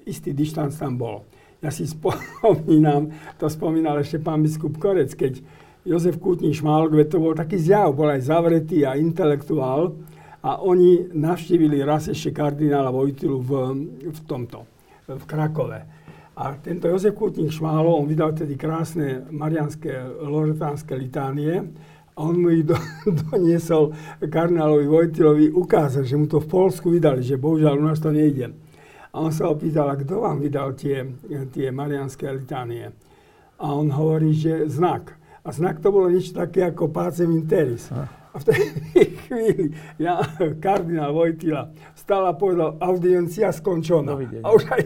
[0.03, 1.23] istý dištanc tam bol.
[1.61, 5.39] Ja si spomínam, to spomínal ešte pán biskup Korec, keď
[5.85, 9.93] Jozef Kútni Šmálk, to bol taký zjav, bol aj zavretý a intelektuál
[10.41, 13.51] a oni navštívili raz ešte kardinála Vojtilu v,
[14.09, 14.65] v tomto,
[15.05, 15.79] v Krakove.
[16.37, 21.61] A tento Jozef Kútnik Šmálo, on vydal tedy krásne marianské loretánske litánie
[22.15, 22.75] on mu ich do,
[23.29, 28.11] doniesol kardinálovi Vojtilovi ukázať, že mu to v Polsku vydali, že bohužiaľ u nás to
[28.11, 28.51] nejde.
[29.11, 31.03] A on sa opýtal, a kto vám vydal tie,
[31.51, 32.95] tie marianské litánie?
[33.59, 35.19] A on hovorí, že znak.
[35.43, 37.91] A znak to bolo niečo také ako Pacem Interis.
[38.31, 38.61] A v tej
[39.27, 40.23] chvíli ja,
[40.63, 44.15] kardinál Vojtila stal a povedal, audiencia skončená.
[44.15, 44.83] A už aj,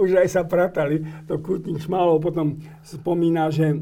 [0.00, 1.04] už aj sa pratali.
[1.28, 3.76] To Kutník Šmálov potom spomína, že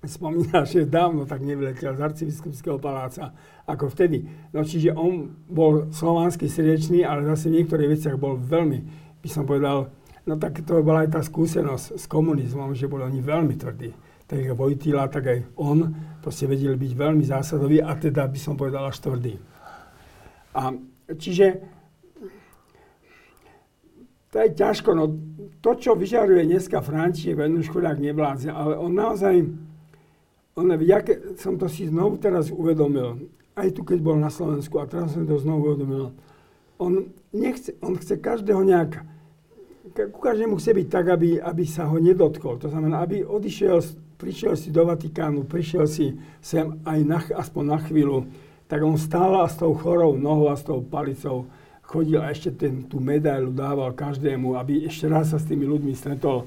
[0.00, 3.36] spomína, že dávno tak nevyletel z arcibiskupského paláca
[3.68, 4.24] ako vtedy.
[4.56, 8.78] No čiže on bol slovanský srdečný, ale zase v niektorých veciach bol veľmi,
[9.20, 9.92] by som povedal,
[10.24, 13.92] no tak to bola aj tá skúsenosť s komunizmom, že boli oni veľmi tvrdí.
[14.24, 15.92] Tak ako Vojtila, tak aj on
[16.22, 19.36] proste vedeli byť veľmi zásadový a teda by som povedal až tvrdý.
[20.56, 20.72] A
[21.18, 21.60] čiže
[24.30, 25.04] to je ťažko, no
[25.58, 29.42] to, čo vyžaruje dneska František, Venus chudák nevládze, ale on naozaj,
[30.56, 30.98] on, ja
[31.38, 35.26] som to si znovu teraz uvedomil, aj tu, keď bol na Slovensku, a teraz som
[35.26, 36.14] to znovu uvedomil,
[36.80, 39.04] on, nechce, on chce každého nejak,
[39.90, 42.56] ku každému chce byť tak, aby, aby sa ho nedotkol.
[42.62, 43.82] To znamená, aby odišiel,
[44.16, 48.30] prišiel si do Vatikánu, prišiel si sem aj na, aspoň na chvíľu,
[48.70, 51.50] tak on stál a s tou chorou nohou a s tou palicou
[51.90, 55.90] chodil a ešte ten, tú medailu dával každému, aby ešte raz sa s tými ľuďmi
[55.98, 56.46] stretol.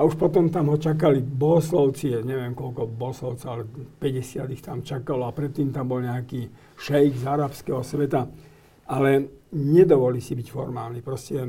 [0.00, 3.68] A už potom tam ho čakali bohoslovci, neviem koľko bohoslovcov, ale
[4.00, 6.48] 50 ich tam čakalo a predtým tam bol nejaký
[6.80, 8.24] šejk z arabského sveta.
[8.88, 11.04] Ale nedovolí si byť formálny.
[11.04, 11.44] Proste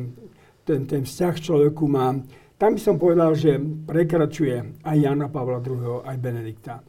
[0.68, 2.12] ten, ten vzťah človeku má...
[2.60, 3.56] Tam by som povedal, že
[3.88, 6.84] prekračuje aj Jana Pavla II, aj Benedikta.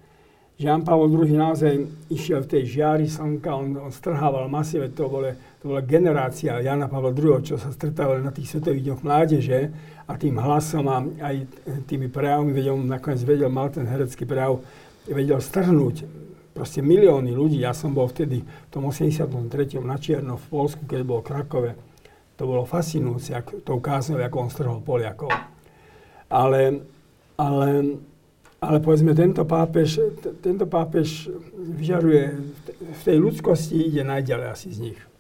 [0.63, 1.75] Jan Pavel II naozaj
[2.13, 6.91] išiel v tej žiari slnka, on, on strhával masy, to, boli, to bola generácia Jana
[6.91, 9.71] Pavla II, čo sa stretávali na tých svetových dňoch mládeže
[10.11, 11.47] a tým hlasom a aj
[11.87, 14.59] tými prejavmi, veď on nakoniec vedel, mal ten herecký prejav,
[15.07, 16.03] vedel strhnúť
[16.51, 17.63] proste milióny ľudí.
[17.63, 19.31] Ja som bol vtedy v tom 83.
[19.87, 21.79] na Čierno v Polsku, keď bol Krakove.
[22.35, 25.31] To bolo fascinujúce, ako, tou káznou, ako on strhol Poliakov.
[26.27, 26.83] Ale,
[27.39, 28.03] ale
[28.63, 29.99] ale povedzme, tento pápež,
[30.39, 31.27] tento pápež
[31.59, 32.31] vyžaruje,
[32.79, 35.12] v tej ľudskosti ide najďalej asi z nich.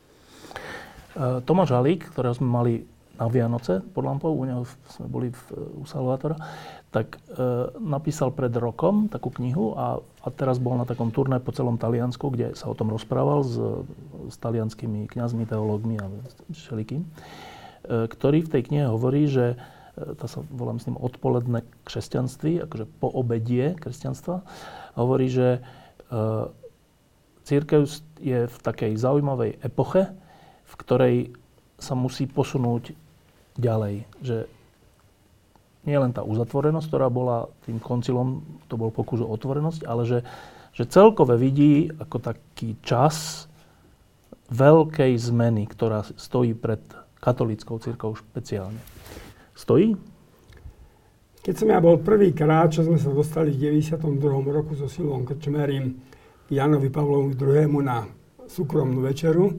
[1.14, 2.74] E, Tomáš Halík, ktorého sme mali
[3.20, 5.40] na Vianoce pod lampou, u neho sme boli v,
[5.78, 6.40] u Salvátora,
[6.90, 7.38] tak e,
[7.78, 12.32] napísal pred rokom takú knihu a, a teraz bol na takom turné po celom Taliansku,
[12.32, 13.54] kde sa o tom rozprával s,
[14.32, 16.08] s talianskými kňazmi, teológmi a
[16.50, 17.08] všelikým, e,
[18.08, 19.60] ktorý v tej knihe hovorí, že
[19.92, 24.40] E, to sa volá, myslím, odpoledné kresťanství, akože po obedie kresťanstva.
[24.96, 25.60] Hovorí, že
[26.08, 26.20] e,
[27.44, 27.84] církev
[28.22, 30.08] je v takej zaujímavej epoche,
[30.72, 31.16] v ktorej
[31.76, 32.96] sa musí posunúť
[33.60, 34.08] ďalej.
[34.24, 34.36] Že
[35.84, 40.18] nie len tá uzatvorenosť, ktorá bola tým koncilom, to bol pokus o otvorenosť, ale že,
[40.72, 43.46] že celkové vidí ako taký čas
[44.48, 46.80] veľkej zmeny, ktorá stojí pred
[47.18, 48.78] katolíckou církou špeciálne
[49.54, 49.94] stojí?
[51.42, 53.98] Keď som ja bol prvýkrát, čo sme sa dostali v 92.
[54.46, 55.98] roku so Silvom Krčmerím
[56.46, 57.82] Janovi Pavlovi II.
[57.82, 58.06] na
[58.46, 59.50] súkromnú večeru,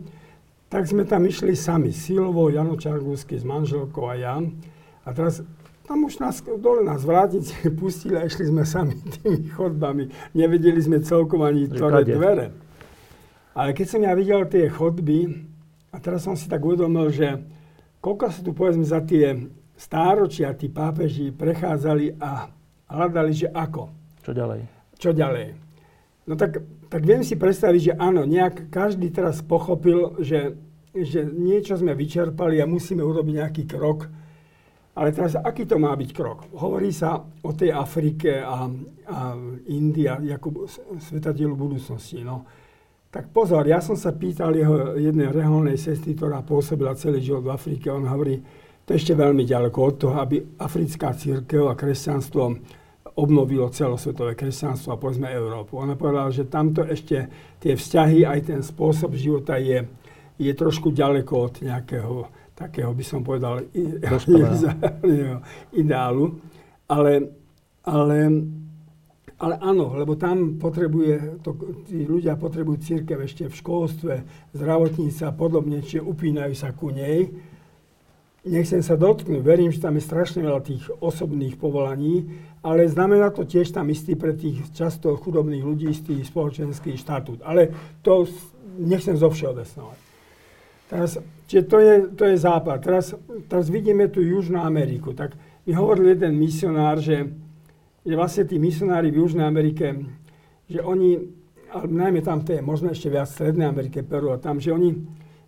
[0.74, 1.94] tak sme tam išli sami.
[1.94, 4.42] Silvo, Jano Čargúsky s manželkou a ja.
[5.06, 5.46] A teraz
[5.86, 10.10] tam už nás, dole nás vrátnici pustili a išli sme sami tými chodbami.
[10.34, 12.58] Nevedeli sme celkom ani ktoré dvere.
[13.54, 15.46] Ale keď som ja videl tie chodby,
[15.94, 17.38] a teraz som si tak uvedomil, že
[18.02, 19.46] koľko sa tu povedzme za tie
[19.78, 22.50] stáročia tí pápeži prechádzali a
[22.90, 23.94] hľadali, že ako.
[24.26, 24.62] Čo ďalej?
[24.98, 25.54] Čo ďalej.
[26.26, 30.54] No tak, tak viem si predstaviť, že áno, nejak každý teraz pochopil, že,
[30.94, 34.06] že niečo sme vyčerpali a musíme urobiť nejaký krok.
[34.94, 36.54] Ale teraz, aký to má byť krok?
[36.54, 38.70] Hovorí sa o tej Afrike a,
[39.10, 39.18] a
[39.74, 40.70] India ako
[41.02, 42.22] svetateľu budúcnosti.
[42.22, 42.46] No.
[43.10, 47.58] Tak pozor, ja som sa pýtal jeho jednej reholnej sestry, ktorá pôsobila celý život v
[47.58, 47.90] Afrike.
[47.90, 48.38] On hovorí,
[48.86, 52.54] to je ešte veľmi ďaleko od toho, aby africká církev a kresťanstvo
[53.14, 55.78] obnovilo celosvetové kresťanstvo a povedzme Európu.
[55.78, 57.30] Ona povedala, že tamto ešte
[57.62, 59.86] tie vzťahy, aj ten spôsob života je,
[60.42, 62.14] je trošku ďaleko od nejakého
[62.54, 63.66] takého, by som povedal,
[65.82, 66.38] ideálu.
[66.86, 67.34] Ale,
[67.82, 68.18] ale,
[69.42, 71.58] ale áno, lebo tam potrebuje, to,
[71.90, 74.14] tí ľudia potrebujú církev ešte v školstve,
[74.54, 77.30] zdravotníca a podobne, čiže upínajú sa ku nej
[78.44, 82.28] nechcem sa dotknúť, verím, že tam je strašne veľa tých osobných povolaní,
[82.64, 87.44] ale znamená to tiež tam istý pre tých často chudobných ľudí istý spoločenský štatút.
[87.44, 87.72] Ale
[88.04, 88.28] to
[88.80, 90.00] nechcem zo všeobecnovať.
[90.92, 91.18] Teraz,
[91.48, 92.78] čiže to je, to je západ.
[92.84, 93.06] Teraz,
[93.48, 95.16] teraz vidíme tu Južnú Ameriku.
[95.16, 95.34] Tak
[95.66, 97.32] mi hovoril jeden misionár, že,
[98.04, 99.96] že vlastne tí misionári v Južnej Amerike,
[100.68, 101.18] že oni,
[101.72, 104.76] ale najmä tam to je možno ešte viac v Strednej Amerike, Peru a tam, že
[104.76, 104.92] oni,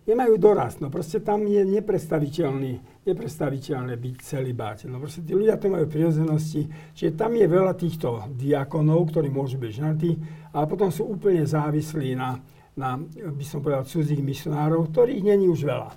[0.06, 0.78] nemajú dorast.
[0.78, 4.84] No proste tam je nepredstaviteľný, nepredstaviteľné byť celibáte.
[4.86, 9.58] No proste tí ľudia to majú prirodzenosti, čiže tam je veľa týchto diakonov, ktorí môžu
[9.58, 10.10] byť ženatí,
[10.54, 12.38] ale potom sú úplne závislí na,
[12.78, 15.90] na by som povedal, cudzích misionárov, ktorých není už veľa.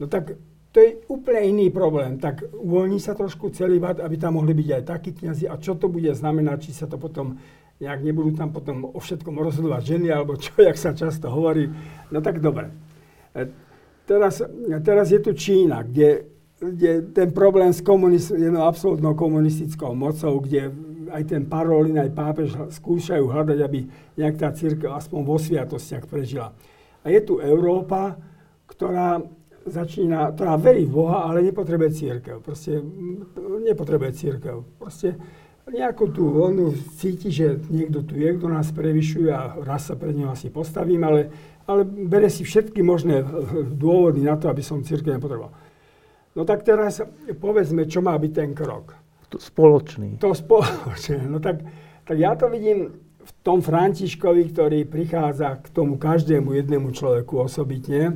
[0.00, 0.36] No tak
[0.72, 2.20] to je úplne iný problém.
[2.20, 5.48] Tak uvoľní sa trošku celý vat, aby tam mohli byť aj takí kniazy.
[5.48, 7.40] A čo to bude znamenať, či sa to potom
[7.80, 11.72] nejak nebudú tam potom o všetkom rozhodovať ženy, alebo čo, jak sa často hovorí.
[12.12, 12.85] No tak dobre.
[13.36, 13.52] E,
[14.08, 14.40] teraz,
[14.80, 16.24] teraz je tu Čína, kde,
[16.56, 20.72] kde ten problém s komunist, jednou absolútnou komunistickou mocou, kde
[21.12, 26.56] aj ten Parolin, aj pápež skúšajú hľadať, aby nejak tá církev aspoň vo sviatostiach prežila.
[27.04, 28.18] A je tu Európa,
[28.66, 29.22] ktorá
[29.66, 32.38] začína, ktorá verí v Boha, ale nepotrebuje církev.
[32.42, 32.78] Proste
[33.66, 34.62] nepotrebuje církev.
[34.78, 35.18] Proste
[35.66, 40.14] nejakú tú voľnu cíti, že niekto tu je, kto nás prevyšuje a raz sa pred
[40.14, 41.20] ňou asi postavím, ale,
[41.66, 43.26] ale bere si všetky možné
[43.74, 45.50] dôvody na to, aby som církev nepotreboval.
[46.36, 47.02] No tak teraz
[47.40, 48.94] povedzme, čo má byť ten krok.
[49.34, 50.22] To spoločný.
[50.22, 51.26] To spoločné.
[51.26, 51.66] No tak,
[52.06, 58.14] tak ja to vidím v tom Františkovi, ktorý prichádza k tomu každému jednému človeku osobitne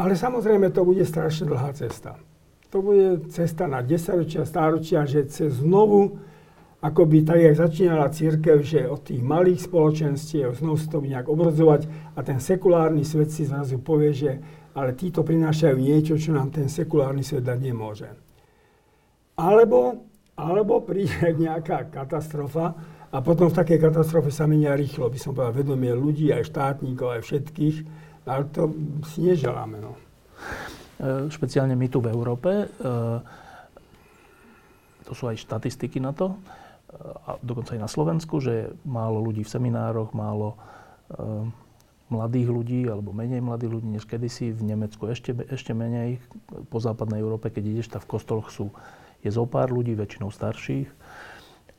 [0.00, 2.16] ale samozrejme to bude strašne dlhá cesta.
[2.72, 6.16] To bude cesta na 10 ročia, stáročia, že cez znovu,
[6.80, 12.20] akoby tak, jak začínala církev, že od tých malých spoločenstiev znovu to nejak obrodzovať a
[12.24, 14.30] ten sekulárny svet si zrazu povie, že
[14.72, 18.08] ale títo prinášajú niečo, čo nám ten sekulárny svet dať nemôže.
[19.36, 22.72] Alebo, alebo príde nejaká katastrofa
[23.10, 27.18] a potom v takej katastrofe sa menia rýchlo, by som povedal, vedomie ľudí, aj štátnikov,
[27.18, 27.76] aj všetkých
[28.30, 28.70] ale to
[29.10, 29.76] si neželáme.
[29.80, 29.92] No.
[31.00, 32.66] E, špeciálne my tu v Európe, e,
[35.02, 36.36] to sú aj štatistiky na to,
[36.98, 40.58] a dokonca aj na Slovensku, že málo ľudí v seminároch, málo
[42.10, 44.50] mladých ľudí, alebo menej mladých ľudí než kedysi.
[44.50, 46.18] V Nemecku ešte, ešte menej.
[46.66, 48.74] Po západnej Európe, keď ideš, tak v kostoloch sú,
[49.22, 50.90] je zo pár ľudí, väčšinou starších.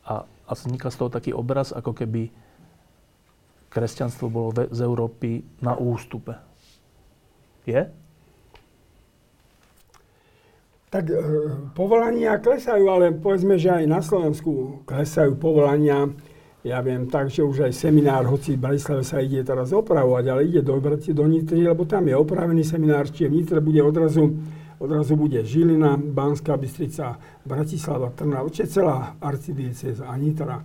[0.07, 2.31] A, a vzniká z toho taký obraz, ako keby
[3.71, 6.39] kresťanstvo bolo z Európy na ústupe.
[7.67, 7.91] Je?
[10.91, 11.15] Tak e,
[11.71, 16.11] povolania klesajú, ale povedzme, že aj na Slovensku klesajú povolania.
[16.67, 20.51] Ja viem tak, že už aj seminár, hoci v Bratislave sa ide teraz opravovať, ale
[20.51, 24.35] ide do, do Nitry, lebo tam je opravený seminár, čiže v Nitre bude odrazu,
[24.77, 27.17] odrazu bude Žilina, Banská Bystrica,
[27.47, 30.59] Bratislava, Trnava, čiže celá arcidieceza a Nitra.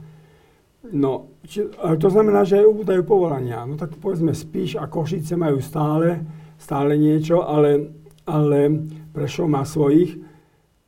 [0.90, 3.62] No, či, ale to znamená, že aj ubúdajú povolania.
[3.62, 6.18] No tak povedzme, Spíš a Košice majú stále,
[6.58, 7.94] stále niečo, ale,
[8.26, 8.74] ale
[9.16, 10.20] Prešov má svojich.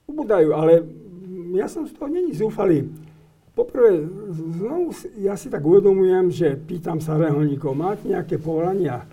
[0.05, 0.85] Ubúdajú, ale
[1.57, 2.93] ja som z toho není zúfalý.
[3.57, 4.05] Poprvé,
[4.37, 9.09] znovu ja si tak uvedomujem, že pýtam sa reholníkov, máte nejaké povolania?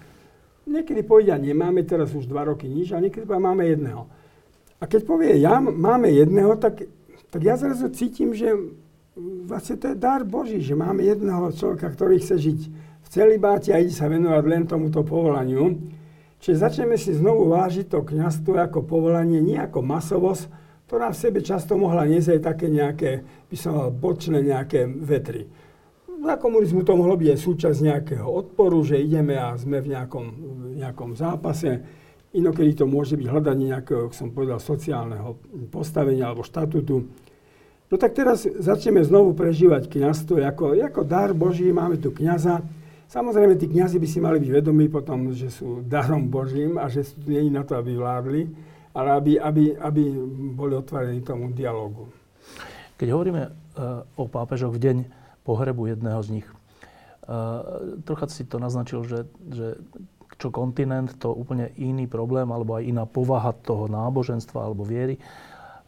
[0.68, 4.03] Niekedy povedia, nemáme teraz už dva roky nič, a niekedy povedia, máme jedného.
[4.78, 6.84] A keď povie, ja máme jedného, tak,
[7.32, 8.51] tak ja zrazu cítim, že
[9.47, 12.59] vlastne to je dar Boží, že máme jedného človeka, ktorý chce žiť
[13.01, 15.80] v celibáte a ide sa venovať len tomuto povolaniu.
[16.43, 21.39] Čiže začneme si znovu vážiť to kniazstvo ako povolanie, nie ako masovosť, ktorá v sebe
[21.41, 23.11] často mohla niesť aj také nejaké,
[23.49, 25.49] by som mal, bočné nejaké vetry.
[26.25, 30.25] Za komunizmu to mohlo byť aj súčasť nejakého odporu, že ideme a sme v nejakom,
[30.77, 31.81] nejakom zápase.
[32.38, 35.38] Inokedy to môže byť hľadanie nejakého, som povedal, sociálneho
[35.73, 37.09] postavenia alebo štatútu.
[37.86, 42.61] No tak teraz začneme znovu prežívať kniazstvo ako, ako dar Boží, máme tu kniaza.
[43.06, 47.06] Samozrejme, tí kniazy by si mali byť vedomí potom, že sú darom Božím a že
[47.06, 48.49] sú nie na to, aby vládli,
[48.97, 50.03] ale aby, aby, aby
[50.56, 52.10] boli otvorení tomu dialogu.
[52.95, 54.97] Keď hovoríme uh, o pápežoch v deň
[55.45, 59.78] pohrebu jedného z nich, uh, trocha si to naznačil, že, že
[60.36, 65.16] čo kontinent, to úplne iný problém, alebo aj iná povaha toho náboženstva alebo viery.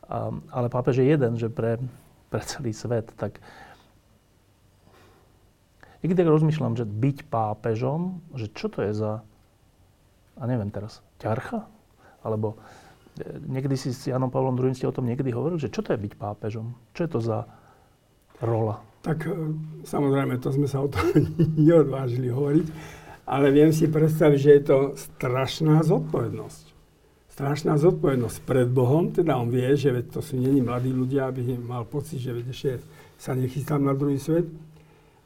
[0.07, 1.79] A, ale pápež je jeden, že pre,
[2.31, 3.11] pre celý svet.
[3.19, 3.43] Tak
[6.01, 9.23] niekedy tak rozmýšľam, že byť pápežom, že čo to je za,
[10.37, 11.65] a neviem teraz, ťarcha?
[12.21, 12.57] Alebo
[13.17, 15.93] e, niekedy si s Janom Pavlom II ste o tom niekedy hovorili, že čo to
[15.93, 16.73] je byť pápežom?
[16.93, 17.39] Čo je to za
[18.43, 18.81] rola?
[19.01, 19.33] Tak e,
[19.85, 21.05] samozrejme, to sme sa o tom
[21.67, 22.67] neodvážili hovoriť,
[23.27, 26.77] ale viem si predstaviť, že je to strašná zodpovednosť
[27.37, 31.85] strašná zodpovednosť pred Bohom, teda on vie, že to sú není mladí ľudia, aby mal
[31.85, 32.81] pocit, že ešte
[33.13, 34.49] sa nechystám na druhý svet.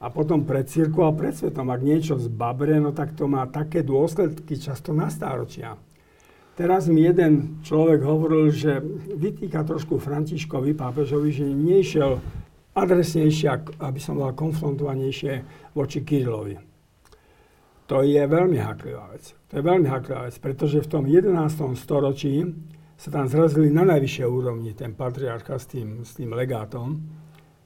[0.01, 3.85] A potom pred církou a pred svetom, ak niečo zbabre, no tak to má také
[3.85, 5.77] dôsledky často na stáročia.
[6.57, 8.81] Teraz mi jeden človek hovoril, že
[9.13, 12.17] vytýka trošku Františkovi, pápežovi, že nešiel
[12.73, 15.33] adresnejšie, aby som bol konfrontovanejšie
[15.77, 16.57] voči Kirilovi.
[17.91, 19.35] To je veľmi haklivá vec.
[19.51, 21.75] To je veľmi haklivá vec, pretože v tom 11.
[21.75, 22.47] storočí
[22.95, 27.03] sa tam zrazili na najvyššej úrovni ten patriarcha s tým, s tým legátom.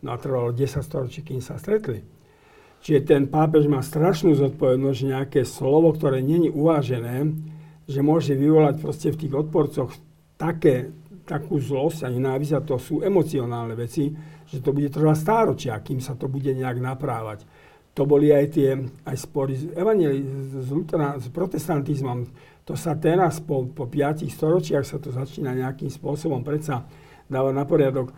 [0.02, 2.14] No a trvalo 10 storočí, kým sa stretli.
[2.86, 7.34] Čiže ten pápež má strašnú zodpovednosť, že nejaké slovo, ktoré není uvážené,
[7.90, 9.90] že môže vyvolať proste v tých odporcoch
[10.38, 10.94] také,
[11.26, 14.14] takú zlosť a nenávisť, a to sú emocionálne veci,
[14.46, 17.50] že to bude trvať stáročia, kým sa to bude nejak naprávať.
[17.98, 20.22] To boli aj tie aj spory s, evangeli,
[20.62, 22.30] s, luterán, s protestantizmom.
[22.70, 26.86] To sa teraz po, po piatich storočiach sa to začína nejakým spôsobom predsa
[27.26, 28.14] dávať na poriadok.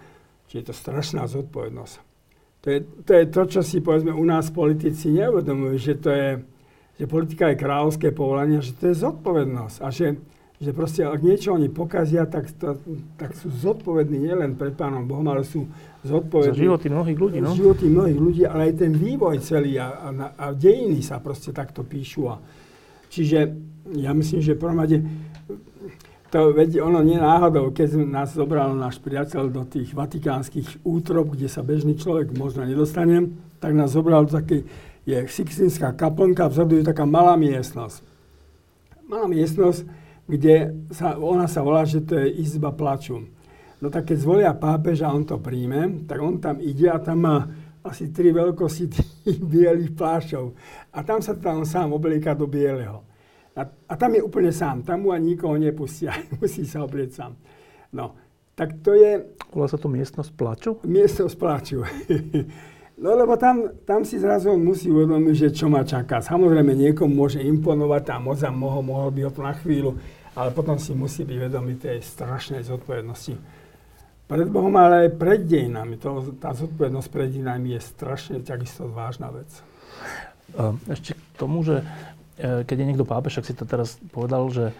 [0.51, 2.06] Čiže je to strašná zodpovednosť.
[2.61, 6.29] To je, to je to, čo si povedzme u nás politici neuvedomujú, že to je,
[6.97, 10.17] že politika je kráľovské povolanie, že to je zodpovednosť a že
[10.57, 12.81] že proste ak niečo oni pokazia, tak, to,
[13.13, 15.69] tak sú zodpovední nielen pred Pánom Bohom, ale sú
[16.01, 16.57] zodpovední...
[16.57, 17.53] Za životy mnohých ľudí, no?
[17.53, 21.85] životy mnohých ľudí, ale aj ten vývoj celý a, a, a dejiny sa proste takto
[21.85, 22.33] píšu.
[22.33, 22.41] A,
[23.05, 23.53] čiže
[24.01, 25.05] ja myslím, že prvom rade
[26.27, 31.47] to veď ono nie náhodou, keď nás zobral náš priateľ do tých vatikánskych útrob, kde
[31.47, 33.31] sa bežný človek možno nedostane,
[33.63, 34.67] tak nás zobral do takej,
[35.07, 38.03] je Sixtinská kaplnka, vzadu je taká malá miestnosť.
[39.07, 39.87] Malá miestnosť,
[40.27, 43.23] kde sa, ona sa volá, že to je izba plaču.
[43.79, 47.47] No tak keď zvolia pápeža, on to príjme, tak on tam ide a tam má
[47.87, 50.51] asi tri veľkosti tých bielých plášťov.
[50.91, 53.06] A tam sa tam sám oblieka do bieleho.
[53.57, 57.33] A, a tam je úplne sám, tam mu ani nikoho nepustia, musí sa oblieť sám.
[57.89, 58.13] No,
[58.53, 59.25] tak to je...
[59.49, 60.71] Volá sa to miestnosť plaču?
[60.85, 61.81] Miestnosť plaču.
[62.97, 66.17] No lebo tam, tam si zrazu musí uvedomiť, že čo ma čaká.
[66.17, 70.01] Samozrejme niekomu môže imponovať a moc mohol, mohol by ho to na chvíľu,
[70.33, 73.37] ale potom si musí byť vedomý tej strašnej zodpovednosti.
[74.25, 76.01] Pred Bohom, ale aj pred dejinami.
[76.01, 79.49] To, tá zodpovednosť pred dejinami je strašne takisto vážna vec.
[80.89, 81.85] Ešte k tomu, že
[82.37, 84.73] keď je niekto pápež, ak si to teraz povedal, že e,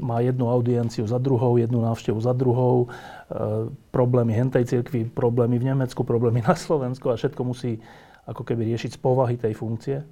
[0.00, 5.76] má jednu audienciu za druhou, jednu návštevu za druhou, e, problémy hentej cirkvi, problémy v
[5.76, 7.78] Nemecku, problémy na Slovensku a všetko musí
[8.24, 10.02] ako keby riešiť z povahy tej funkcie.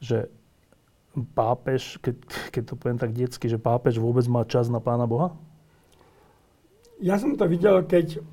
[0.00, 0.32] Že
[1.36, 2.16] pápež, keď,
[2.50, 5.36] keď to poviem tak detsky, že pápež vôbec má čas na Pána Boha?
[7.00, 8.24] Ja som to videl, keď,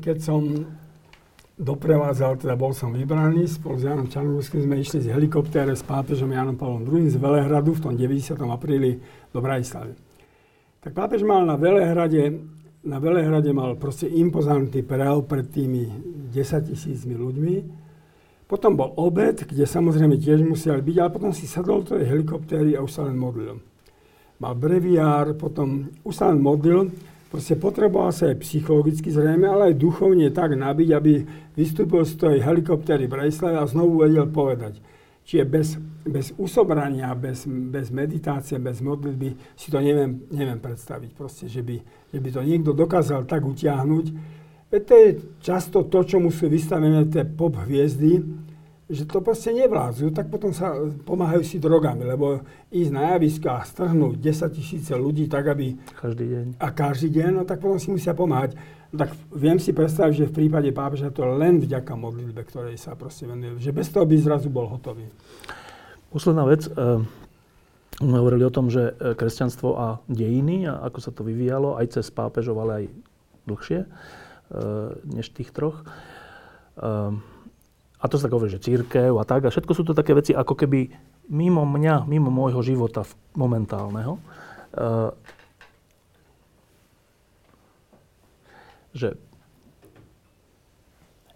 [0.00, 0.68] keď som
[1.60, 6.32] doprevádzal, teda bol som vybraný, spolu s Janom Čarnogórským sme išli z helikoptére s pápežom
[6.32, 8.32] Janom Pavlom II z Velehradu v tom 90.
[8.48, 8.96] apríli
[9.28, 9.92] do Bratislavy.
[10.80, 12.32] Tak pápež mal na Velehrade,
[12.88, 15.84] na Velehrade mal proste impozantný prejav pred tými
[16.32, 17.56] 10 tisícmi ľuďmi.
[18.48, 22.72] Potom bol obed, kde samozrejme tiež museli byť, ale potom si sadol do tej helikoptéry
[22.72, 23.60] a už sa len modlil.
[24.40, 26.88] Mal breviár, potom už sa len modlil,
[27.30, 31.12] proste potreboval sa aj psychologicky zrejme, ale aj duchovne tak nabiť, aby
[31.54, 34.82] vystúpil z tej helikoptéry Bratislave a znovu vedel povedať.
[35.30, 41.10] Čiže bez, bez usobrania, bez, bez meditácie, bez modlitby si to neviem, neviem predstaviť.
[41.14, 41.78] Proste, že by,
[42.10, 44.06] že by to niekto dokázal tak utiahnuť.
[44.74, 45.08] Veď to je
[45.38, 48.22] často to, čo sú vystavené tie pop hviezdy,
[48.90, 50.74] že to proste nevládzu, tak potom sa
[51.06, 52.42] pomáhajú si drogami, lebo
[52.74, 55.78] ísť na javisko a strhnúť 10 tisíce ľudí tak, aby...
[55.94, 56.46] Každý deň.
[56.58, 58.58] A každý deň, no tak potom si musia pomáhať.
[58.90, 62.98] No tak viem si predstaviť, že v prípade pápeža to len vďaka modlitbe, ktorej sa
[62.98, 65.06] proste venuje, že bez toho by zrazu bol hotový.
[66.10, 66.66] Posledná vec.
[66.74, 67.06] Uh,
[68.00, 72.00] sme hovorili o tom, že e, kresťanstvo a dejiny, a ako sa to vyvíjalo, aj
[72.00, 72.84] cez pápežov, ale aj
[73.44, 75.84] dlhšie, uh, než tých troch.
[76.80, 77.20] Uh,
[78.00, 79.44] a to sa tak hovorí, že církev a tak.
[79.44, 80.88] A všetko sú to také veci ako keby
[81.28, 83.04] mimo mňa, mimo môjho života
[83.36, 84.16] momentálneho.
[84.72, 85.12] Uh,
[88.96, 89.20] že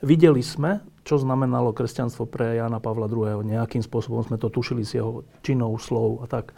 [0.01, 3.45] videli sme, čo znamenalo kresťanstvo pre Jana Pavla II.
[3.45, 6.57] Nejakým spôsobom sme to tušili z jeho činov, slov a tak.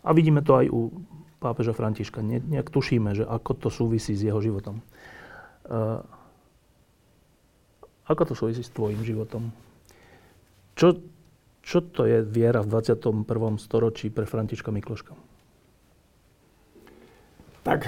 [0.00, 1.04] A vidíme to aj u
[1.36, 2.24] pápeža Františka.
[2.24, 4.80] Ne, nejak tušíme, že ako to súvisí s jeho životom.
[5.68, 6.00] Uh,
[8.04, 9.48] ako to súvisí s tvojim životom?
[10.74, 11.00] Čo,
[11.64, 13.24] čo to je viera v 21.
[13.56, 15.14] storočí pre Františka Mikloška?
[17.64, 17.80] Tak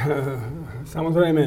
[0.94, 1.42] samozrejme,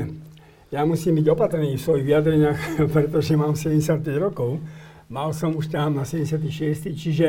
[0.70, 2.60] ja musím byť opatrný v svojich vyjadreniach,
[2.96, 4.62] pretože mám 75 rokov.
[5.10, 7.28] Mal som už tam na 76, čiže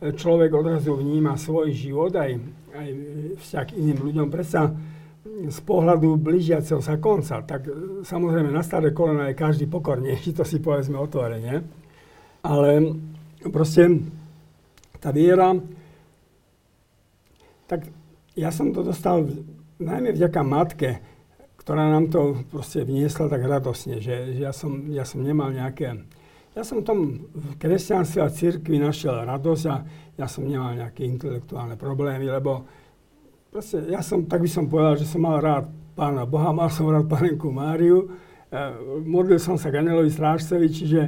[0.00, 2.40] človek odrazu vníma svoj život aj,
[2.72, 2.88] aj
[3.44, 4.26] vzťah k iným ľuďom.
[4.32, 4.72] Predsa
[5.48, 10.44] z pohľadu blížiaceho sa konca, tak e, samozrejme na staré kolena je každý pokornejší, to
[10.44, 11.62] si povedzme otvorene.
[12.42, 12.70] Ale
[13.50, 14.02] proste
[14.98, 15.54] tá viera,
[17.70, 17.86] tak
[18.34, 19.26] ja som to dostal
[19.78, 20.90] najmä vďaka matke,
[21.62, 25.94] ktorá nám to proste vniesla tak radosne, že, že ja, som, ja som nemal nejaké...
[26.56, 29.76] Ja som tom v kresťanstve a cirkvi našiel radosť a
[30.18, 32.66] ja som nemal nejaké intelektuálne problémy, lebo
[33.52, 35.66] proste, ja som, tak by som povedal, že som mal rád
[35.98, 38.58] pána Boha, mal som rád panenku Máriu, e,
[39.02, 41.00] modlil som sa k anelovi strážcovi, čiže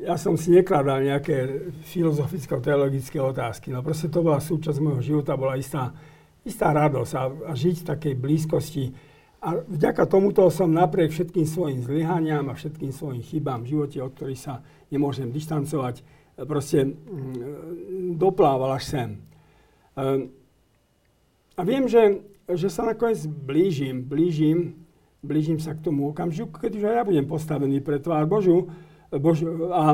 [0.00, 3.68] ja som si nekladal nejaké filozoficko-teologické otázky.
[3.68, 5.92] No proste to bola súčasť môjho života, bola istá,
[6.40, 8.84] istá radosť a, a žiť v takej blízkosti.
[9.40, 14.12] A vďaka tomuto som napriek všetkým svojim zlyhaniam a všetkým svojim chybám v živote, od
[14.16, 16.00] ktorých sa nemôžem dištancovať,
[16.48, 19.10] proste mm, doplával až sem.
[19.96, 20.39] Ehm,
[21.60, 24.80] a viem, že, že sa nakoniec blížim, blížim,
[25.20, 28.72] blížim sa k tomu okamžiku, keď už aj ja budem postavený pre tvár Božu.
[29.12, 29.92] Božu a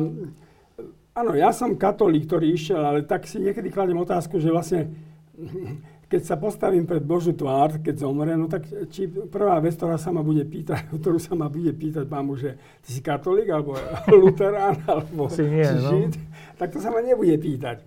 [1.19, 4.95] áno, ja som katolík, ktorý išiel, ale tak si niekedy kladem otázku, že vlastne
[6.13, 10.15] keď sa postavím pred Božú tvár, keď zomre, no tak či prvá vec, ktorá sa
[10.15, 12.55] ma bude pýtať, ktorú sa ma bude pýtať mámu, že
[12.87, 13.75] ty si katolík, alebo
[14.23, 15.91] luterán, alebo si nie, no.
[15.91, 16.23] žid, no?
[16.63, 17.83] tak to sa ma nebude pýtať.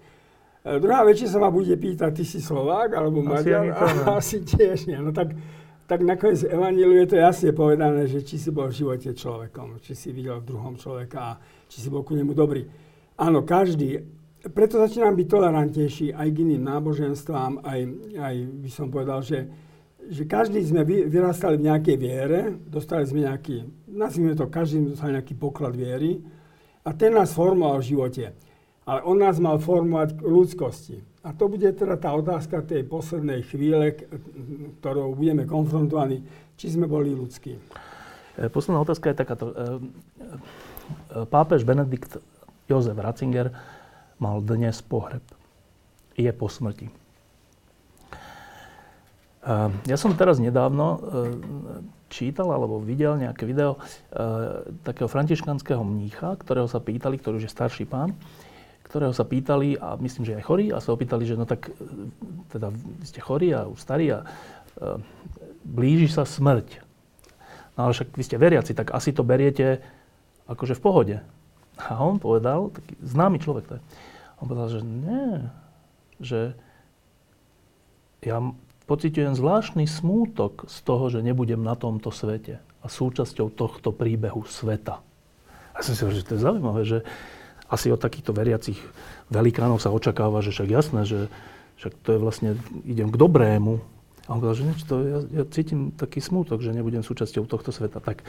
[0.65, 4.43] E, druhá vec, sa ma bude pýtať, ty si Slovák, alebo asi Maďar, a, asi
[4.43, 4.99] tiež nie.
[4.99, 5.35] No tak,
[5.87, 9.95] tak nakoniec Evangeliu je to jasne povedané, že či si bol v živote človekom, či
[9.95, 11.39] si videl v druhom človeka,
[11.71, 12.67] či si bol ku nemu dobrý.
[13.19, 17.79] Áno, každý preto začínam byť tolerantnejší aj k iným náboženstvám, aj,
[18.15, 19.51] aj by som povedal, že,
[20.07, 25.11] že každý sme vy, vyrastali v nejakej viere, dostali sme nejaký, nazvime to, každý dostal
[25.11, 26.23] nejaký poklad viery
[26.87, 28.25] a ten nás formoval v živote.
[28.89, 30.97] Ale on nás mal formovať k ľudskosti.
[31.21, 33.93] A to bude teda tá otázka tej poslednej chvíle,
[34.81, 36.25] ktorou budeme konfrontovaní,
[36.57, 37.53] či sme boli ľudskí.
[37.53, 39.45] E, posledná otázka je takáto.
[39.45, 39.65] E, e,
[41.29, 42.17] pápež Benedikt
[42.65, 43.53] Jozef Ratzinger
[44.17, 45.21] mal dnes pohreb.
[46.17, 46.89] Je po smrti.
[49.87, 50.99] Ja som teraz nedávno
[52.11, 53.79] čítal alebo videl nejaké video
[54.83, 58.19] takého františkanského mnícha, ktorého sa pýtali, ktorý už je starší pán,
[58.89, 61.73] ktorého sa pýtali, a myslím, že aj chorí, a sa opýtali, že no tak, e,
[62.49, 62.73] teda
[63.05, 64.25] ste chorí a už starí a
[65.63, 66.81] blíži sa smrť.
[67.75, 69.83] No ale však vy ste veriaci, tak asi to beriete
[70.49, 71.17] akože v pohode.
[71.79, 73.81] A on povedal, taký známy človek to je,
[74.39, 75.31] on povedal, že nie,
[76.19, 76.39] že
[78.19, 78.43] ja
[78.87, 84.99] pociťujem zvláštny smútok z toho, že nebudem na tomto svete a súčasťou tohto príbehu sveta.
[85.75, 86.99] A som si hovoril, že to je zaujímavé, že
[87.69, 88.77] asi od takýchto veriacich
[89.29, 91.19] velikánov sa očakáva, že však jasné, že
[91.79, 92.49] však to je vlastne,
[92.83, 93.79] idem k dobrému.
[94.27, 97.71] A on povedal, že niečo, to, ja, ja cítim taký smútok, že nebudem súčasťou tohto
[97.71, 98.03] sveta.
[98.03, 98.21] Tak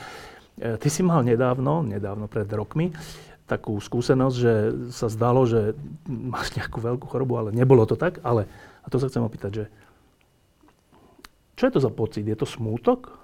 [0.57, 2.95] e, ty si mal nedávno, nedávno pred rokmi,
[3.51, 4.55] takú skúsenosť, že
[4.95, 5.75] sa zdalo, že
[6.07, 8.23] máš nejakú veľkú chorobu, ale nebolo to tak.
[8.23, 8.47] Ale,
[8.81, 9.65] a to sa chcem opýtať, že
[11.59, 12.25] čo je to za pocit?
[12.25, 13.20] Je to smútok?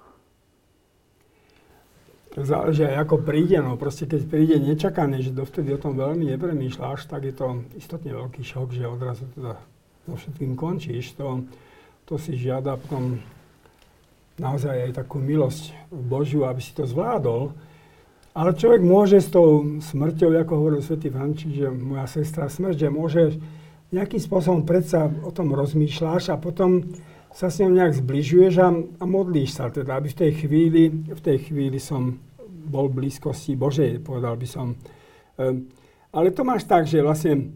[2.37, 3.57] Záleží aj ako príde.
[3.57, 8.13] No proste keď príde nečakané, že dovtedy o tom veľmi nepremýšľaš, tak je to istotne
[8.13, 9.57] veľký šok, že odrazu teda
[10.05, 11.17] so všetkým končíš.
[11.17, 11.41] To,
[12.05, 13.17] to si žiada potom
[14.37, 17.57] naozaj aj takú milosť Božiu, aby si to zvládol.
[18.37, 22.89] Ale človek môže s tou smrťou, ako hovoril svätý František, že moja sestra smrť, že
[22.93, 23.21] môže
[23.89, 26.85] nejakým spôsobom predsa o tom rozmýšľaš a potom
[27.33, 31.21] sa s ňou nejak zbližuješ a, a modlíš sa teda, aby v tej chvíli, v
[31.21, 32.21] tej chvíli som
[32.67, 34.75] bol v blízkosti Božej, povedal by som.
[35.39, 35.71] Ehm,
[36.11, 37.55] ale to máš tak, že vlastne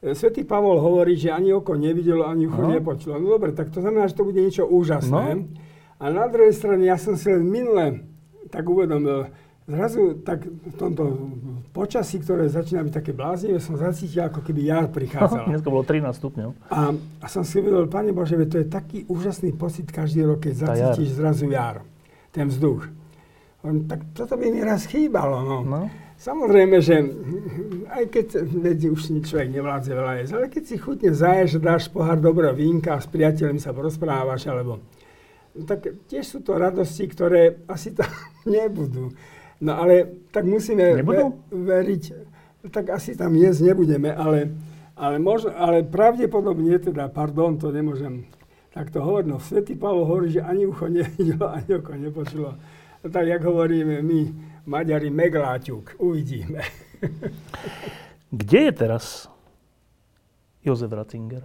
[0.00, 2.72] e, Svetý Pavol hovorí, že ani oko nevidelo, ani ucho no.
[2.72, 3.20] nepočulo.
[3.20, 5.26] No dobre, tak to znamená, že to bude niečo úžasné.
[5.36, 5.46] No.
[6.02, 8.02] A na druhej strane, ja som si len minule
[8.50, 9.30] tak uvedomil,
[9.66, 11.02] zrazu tak v tomto
[11.70, 15.48] počasí, ktoré začína byť také bláznivé, som zacítil, ako keby jar prichádzala.
[15.54, 16.50] Dneska bolo 13 stupňov.
[16.68, 16.90] A,
[17.22, 21.14] a som si uvedol, Pane Bože, to je taký úžasný pocit každý rok, keď zacítiš
[21.14, 21.86] zrazu jar,
[22.34, 22.90] ten vzduch.
[23.62, 25.46] On, tak toto by mi raz chýbalo.
[25.46, 25.58] No.
[25.62, 25.86] no.
[26.18, 27.02] Samozrejme, že
[27.90, 32.18] aj keď vedzi už človek nevládze veľa jesť, ale keď si chutne zaješ, dáš pohár
[32.22, 34.78] dobrého vínka a s priateľmi sa porozprávaš, alebo
[35.54, 38.06] no, tak tiež sú to radosti, ktoré asi tam
[38.46, 39.10] nebudú.
[39.62, 42.02] No ale tak musíme ve, veriť,
[42.70, 44.50] tak asi tam jesť nebudeme, ale,
[44.98, 48.26] ale, možno, ale pravdepodobne teda, pardon, to nemôžem
[48.70, 52.50] takto hovoriť, no Svetý Pavol hovorí, že ani ucho nevidelo, ani oko nepočulo.
[53.02, 54.34] Tak, jak hovoríme my,
[54.66, 56.62] Maďari, megláťuk, uvidíme.
[58.30, 59.26] Kde je teraz
[60.62, 61.42] Jozef Ratzinger?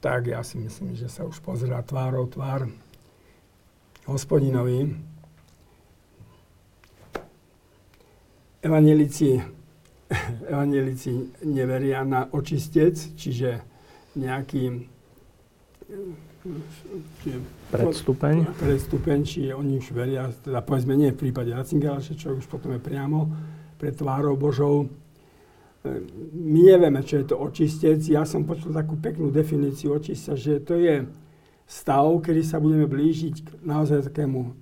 [0.00, 2.64] Tak ja si myslím, že sa už pozerá tvárou tvár
[4.08, 4.96] hospodinovi.
[8.64, 9.36] Evangelici,
[10.48, 11.12] evangelici
[11.44, 13.60] neveria na očistec, čiže
[14.16, 14.88] nejaký
[17.70, 18.34] predstupeň.
[18.56, 22.80] predstupeň, či oni už veria, teda povedzme nie v prípade Ratzingera, čo už potom je
[22.80, 23.28] priamo
[23.76, 24.88] pred tvárou Božou.
[26.34, 28.02] My nevieme, čo je to očistec.
[28.08, 31.06] Ja som počul takú peknú definíciu očistca, že to je
[31.68, 34.56] stav, kedy sa budeme blížiť k naozaj takému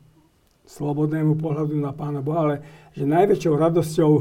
[0.67, 2.57] slobodnému pohľadu na Pána Boha, ale
[2.91, 4.13] že najväčšou radosťou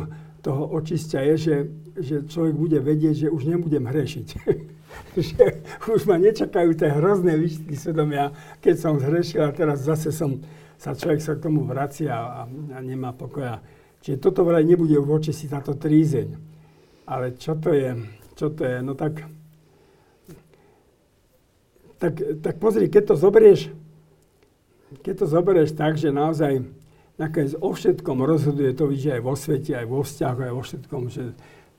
[0.46, 1.56] toho očistia je, že,
[1.98, 4.28] že človek bude vedieť, že už nebudem hrešiť.
[5.16, 10.40] že už ma nečakajú tie hrozné výčitky svedomia, keď som zhrešil a teraz zase som,
[10.76, 13.64] sa človek sa k tomu vracia a, a nemá pokoja.
[14.06, 16.38] Čiže toto vraj nebude v oči si táto trízeň.
[17.10, 17.94] Ale čo to je?
[18.38, 18.78] Čo to je?
[18.86, 19.26] No tak,
[21.98, 23.74] tak, tak pozri, keď to zoberieš,
[25.02, 26.66] keď to zoberieš tak, že naozaj
[27.16, 31.02] nakoniec o všetkom rozhoduje to, že aj vo svete, aj vo vzťahu, aj vo všetkom,
[31.10, 31.24] že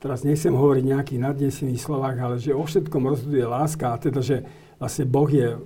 [0.00, 4.44] teraz nechcem hovoriť nejakých nadnesených slovách, ale že o všetkom rozhoduje láska, a teda, že
[4.76, 5.56] vlastne Boh je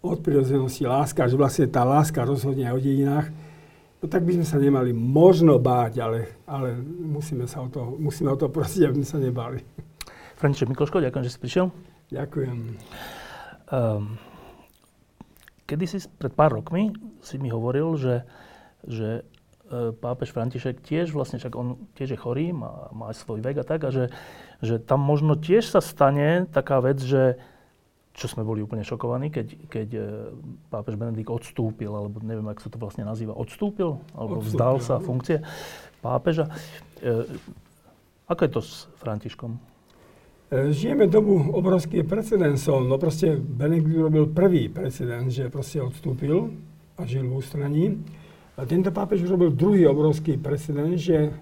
[0.00, 3.26] od prirodzenosti láska, že vlastne tá láska rozhodne aj o dejinách,
[4.00, 8.32] no tak by sme sa nemali možno báť, ale, ale musíme, sa o to, musíme
[8.32, 9.60] o to prosiť, aby sme sa nebáli.
[10.40, 11.66] František Mikloško, ďakujem, že si prišiel.
[12.08, 12.58] Ďakujem.
[13.70, 14.16] Um,
[15.68, 18.24] kedy si pred pár rokmi si mi hovoril, že,
[18.88, 19.22] že
[20.02, 23.64] pápež František tiež vlastne, však on tiež je chorý, má, má aj svoj vek a
[23.64, 24.10] tak, a že,
[24.58, 27.38] že tam možno tiež sa stane taká vec, že
[28.10, 30.00] čo sme boli úplne šokovaní, keď, keď e,
[30.68, 34.50] pápež Benedikt odstúpil, alebo neviem, ako sa to vlastne nazýva, odstúpil, alebo odstúpil.
[34.50, 35.38] vzdal sa funkcie
[36.02, 36.50] pápeža.
[36.98, 37.30] E,
[38.26, 39.70] ako je to s Františkom?
[40.50, 42.82] Žijeme dobu obrovských precedensov.
[42.82, 46.50] No proste Benedikt urobil prvý precedens, že proste odstúpil
[46.98, 48.02] a žil v ústraní.
[48.60, 51.32] A tento pápež urobil druhý obrovský precedens, že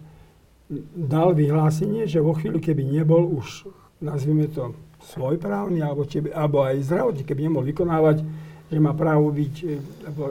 [0.95, 3.66] dal vyhlásenie, že vo chvíli, keby nebol už,
[3.99, 4.71] nazvime to,
[5.03, 8.23] svojprávny, alebo, či, alebo aj zdravotný, keby nemohol vykonávať,
[8.71, 9.66] že má právo byť e,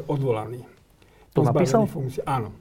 [0.07, 0.63] odvolaný.
[1.35, 1.89] To napísal?
[1.89, 2.23] Funkcie.
[2.23, 2.55] Áno.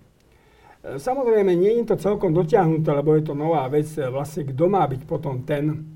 [0.83, 3.87] E, samozrejme, nie je to celkom dotiahnuté, lebo je to nová vec.
[3.95, 5.87] E, vlastne, kto má byť potom ten,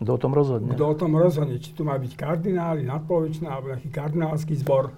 [0.00, 0.72] kto o tom rozhodne?
[0.72, 1.60] Kto o tom rozhodne.
[1.60, 4.96] Či to má byť kardináli, nadpolovičná, alebo nejaký kardinálsky zbor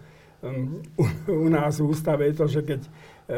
[0.98, 2.90] u, u nás v ústave je to, že keď e,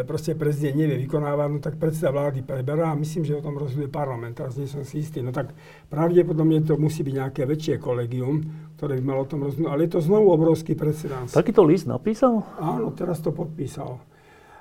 [0.09, 3.93] proste prezident nevie vykonávať, no tak predseda vlády preberá a myslím, že o tom rozhoduje
[3.93, 4.33] parlament.
[4.33, 5.21] Teraz nie som si istý.
[5.21, 5.53] No tak
[5.93, 8.41] pravdepodobne to musí byť nejaké väčšie kolegium,
[8.81, 9.69] ktoré by malo o tom rozhodnúť.
[9.69, 11.37] Ale je to znovu obrovský precedens.
[11.37, 12.41] Takýto list napísal?
[12.57, 14.01] Áno, teraz to podpísal.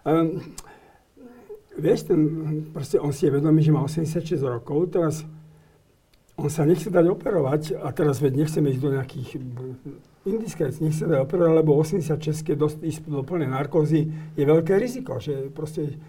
[0.03, 0.43] Um,
[1.79, 2.21] vieš, ten,
[2.75, 5.23] proste on si je vedomý, že má 86 rokov, teraz
[6.37, 9.29] on sa nechce dať operovať a teraz veď nechceme ísť do nejakých
[10.25, 15.21] indiskréc, nech sa dá operovať, lebo 86, keď ísť do plnej narkózy, je veľké riziko,
[15.21, 15.99] že proste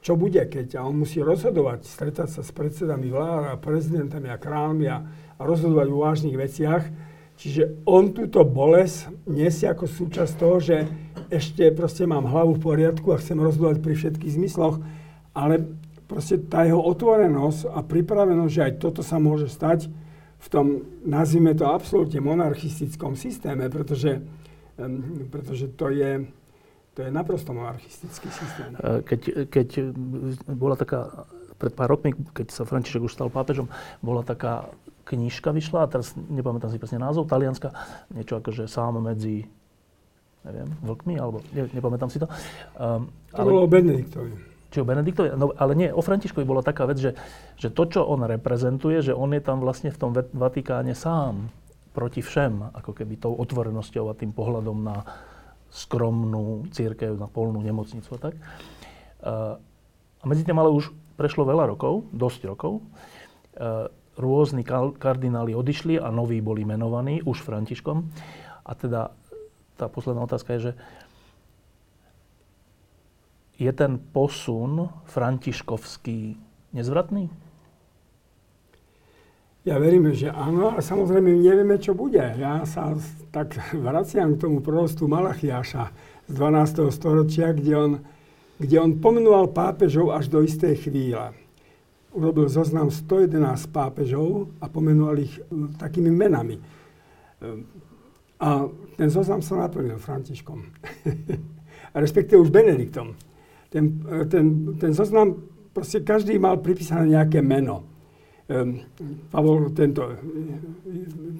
[0.00, 4.40] čo bude, keď a on musí rozhodovať, stretať sa s predsedami vlád a prezidentami a
[4.40, 5.04] kráľmi a,
[5.36, 6.84] a rozhodovať o vážnych veciach.
[7.40, 10.88] Čiže on túto bolesť nesie ako súčasť toho, že
[11.32, 14.80] ešte proste mám hlavu v poriadku a chcem rozhodovať pri všetkých zmysloch,
[15.36, 15.68] ale
[16.10, 19.86] proste tá jeho otvorenosť a pripravenosť, že aj toto sa môže stať,
[20.40, 20.66] v tom,
[21.04, 24.24] nazvime to absolútne monarchistickom systéme, pretože,
[24.80, 26.24] um, pretože to je,
[26.96, 28.72] to je naprosto monarchistický systém.
[28.80, 29.20] E, keď,
[29.52, 29.68] keď
[30.48, 31.28] bola taká,
[31.60, 33.68] pred pár rokmi, keď sa František už stal pápežom,
[34.00, 34.72] bola taká
[35.04, 37.76] knižka vyšla, a teraz nepamätám si presne názov, talianska,
[38.08, 39.44] niečo ako, že sám medzi
[40.40, 42.24] neviem, vlkmi, alebo ne, nepamätám si to.
[42.80, 46.62] Um, to ale, bolo o Benediktovi či o Benediktovi, no, ale nie, o Františkovi bola
[46.62, 47.18] taká vec, že,
[47.58, 51.50] že to, čo on reprezentuje, že on je tam vlastne v tom Vatikáne sám
[51.90, 55.02] proti všem, ako keby tou otvorenosťou a tým pohľadom na
[55.70, 58.34] skromnú církev, na polnú nemocnicu a tak.
[59.22, 62.82] A medzi tým ale už prešlo veľa rokov, dosť rokov.
[64.14, 64.62] Rôzni
[64.98, 68.06] kardináli odišli a noví boli menovaní, už Františkom.
[68.66, 69.10] A teda
[69.74, 70.72] tá posledná otázka je, že
[73.60, 76.40] je ten posun františkovský
[76.72, 77.28] nezvratný?
[79.68, 82.24] Ja verím, že áno, a samozrejme nevieme, čo bude.
[82.40, 82.96] Ja sa
[83.28, 85.92] tak vraciam k tomu prorostu Malachiaša
[86.24, 86.88] z 12.
[86.88, 87.92] storočia, kde on,
[88.56, 91.36] kde on pomenoval pápežov až do istej chvíle.
[92.16, 93.36] Urobil zoznam 111
[93.68, 95.36] pápežov a pomenoval ich
[95.76, 96.56] takými menami.
[98.40, 98.48] A
[98.96, 100.64] ten zoznam sa naplnil Františkom.
[101.94, 103.18] respektíve už Benediktom
[103.70, 107.86] ten, ten, ten zoznam, proste každý mal pripísané nejaké meno.
[108.50, 108.82] Um,
[109.30, 110.10] Pavol, tento,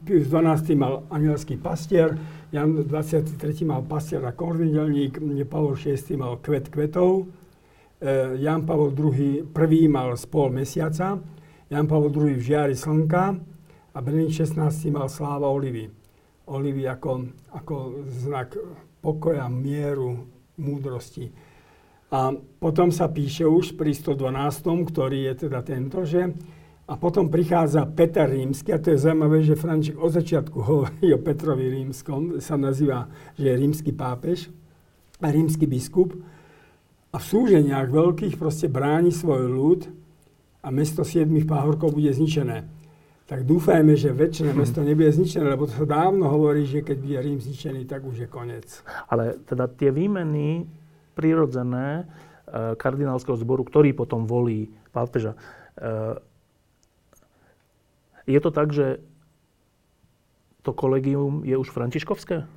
[0.06, 0.78] Pius 12.
[0.78, 2.14] mal anielský pastier,
[2.54, 3.34] Jan 23.
[3.66, 5.18] mal pastier a korvidelník,
[5.50, 6.14] Pavol 6.
[6.14, 9.50] mal kvet kvetov, uh, Jan Pavol II.
[9.50, 11.18] prvý mal spol mesiaca,
[11.66, 12.38] Jan Pavol II.
[12.38, 13.34] v žiari slnka
[13.90, 14.94] a Benedikt 16.
[14.94, 15.90] mal sláva olivy.
[16.46, 18.54] Olivy ako, ako znak
[19.02, 20.30] pokoja, mieru,
[20.62, 21.49] múdrosti.
[22.10, 26.34] A potom sa píše už pri 112, ktorý je teda tento, že
[26.90, 31.22] a potom prichádza Peter Rímsky, a to je zaujímavé, že Franček od začiatku hovorí o
[31.22, 33.06] Petrovi Rímskom, sa nazýva,
[33.38, 34.50] že je rímsky pápež
[35.22, 36.18] a rímsky biskup.
[37.14, 39.80] A v súženiach veľkých proste bráni svoj ľud
[40.66, 42.66] a mesto siedmých páhorkov bude zničené.
[43.30, 47.18] tak dúfajme, že väčšie mesto nebude zničené, lebo to sa dávno hovorí, že keď bude
[47.22, 48.82] Rím zničený, tak už je koniec.
[49.06, 50.66] Ale teda tie výmeny
[51.20, 52.08] prirodzené
[52.48, 55.36] e, kardinálskeho zboru, ktorý potom volí pápeža,
[55.76, 56.16] e,
[58.24, 59.04] je to tak, že
[60.64, 62.48] to kolegium je už františkovské?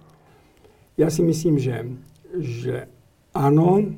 [0.95, 1.91] Ja si myslím, že,
[2.39, 2.88] že
[3.36, 3.97] áno,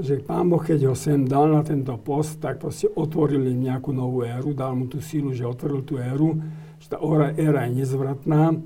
[0.00, 4.24] že pán Boh, keď ho sem dal na tento post, tak proste otvorili nejakú novú
[4.24, 6.40] éru, dal mu tú sílu, že otvoril tú éru,
[6.80, 6.98] že tá
[7.36, 8.56] éra je nezvratná.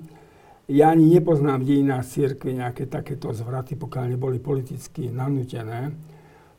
[0.65, 5.93] Ja ani nepoznám v dejinách církvy nejaké takéto zvraty, pokiaľ neboli politicky nanútené.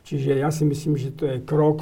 [0.06, 1.82] Čiže ja si myslím, že to je krok,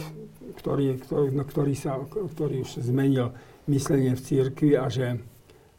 [0.55, 3.35] ktorý, ktorý, no, ktorý, sa, ktorý už zmenil
[3.67, 5.19] myslenie v církvi a že,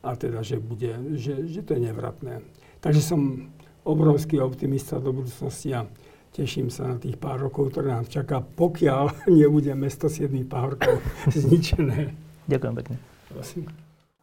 [0.04, 2.44] a teda, že, bude, že, že to je nevratné.
[2.84, 3.48] Takže som
[3.88, 5.88] obrovský optimista do budúcnosti a
[6.36, 11.00] teším sa na tých pár rokov, ktoré nám čaká, pokiaľ nebude mesto siedmých pahorkov
[11.32, 12.12] zničené.
[12.44, 12.96] Ďakujem pekne.
[13.32, 13.83] Prosím.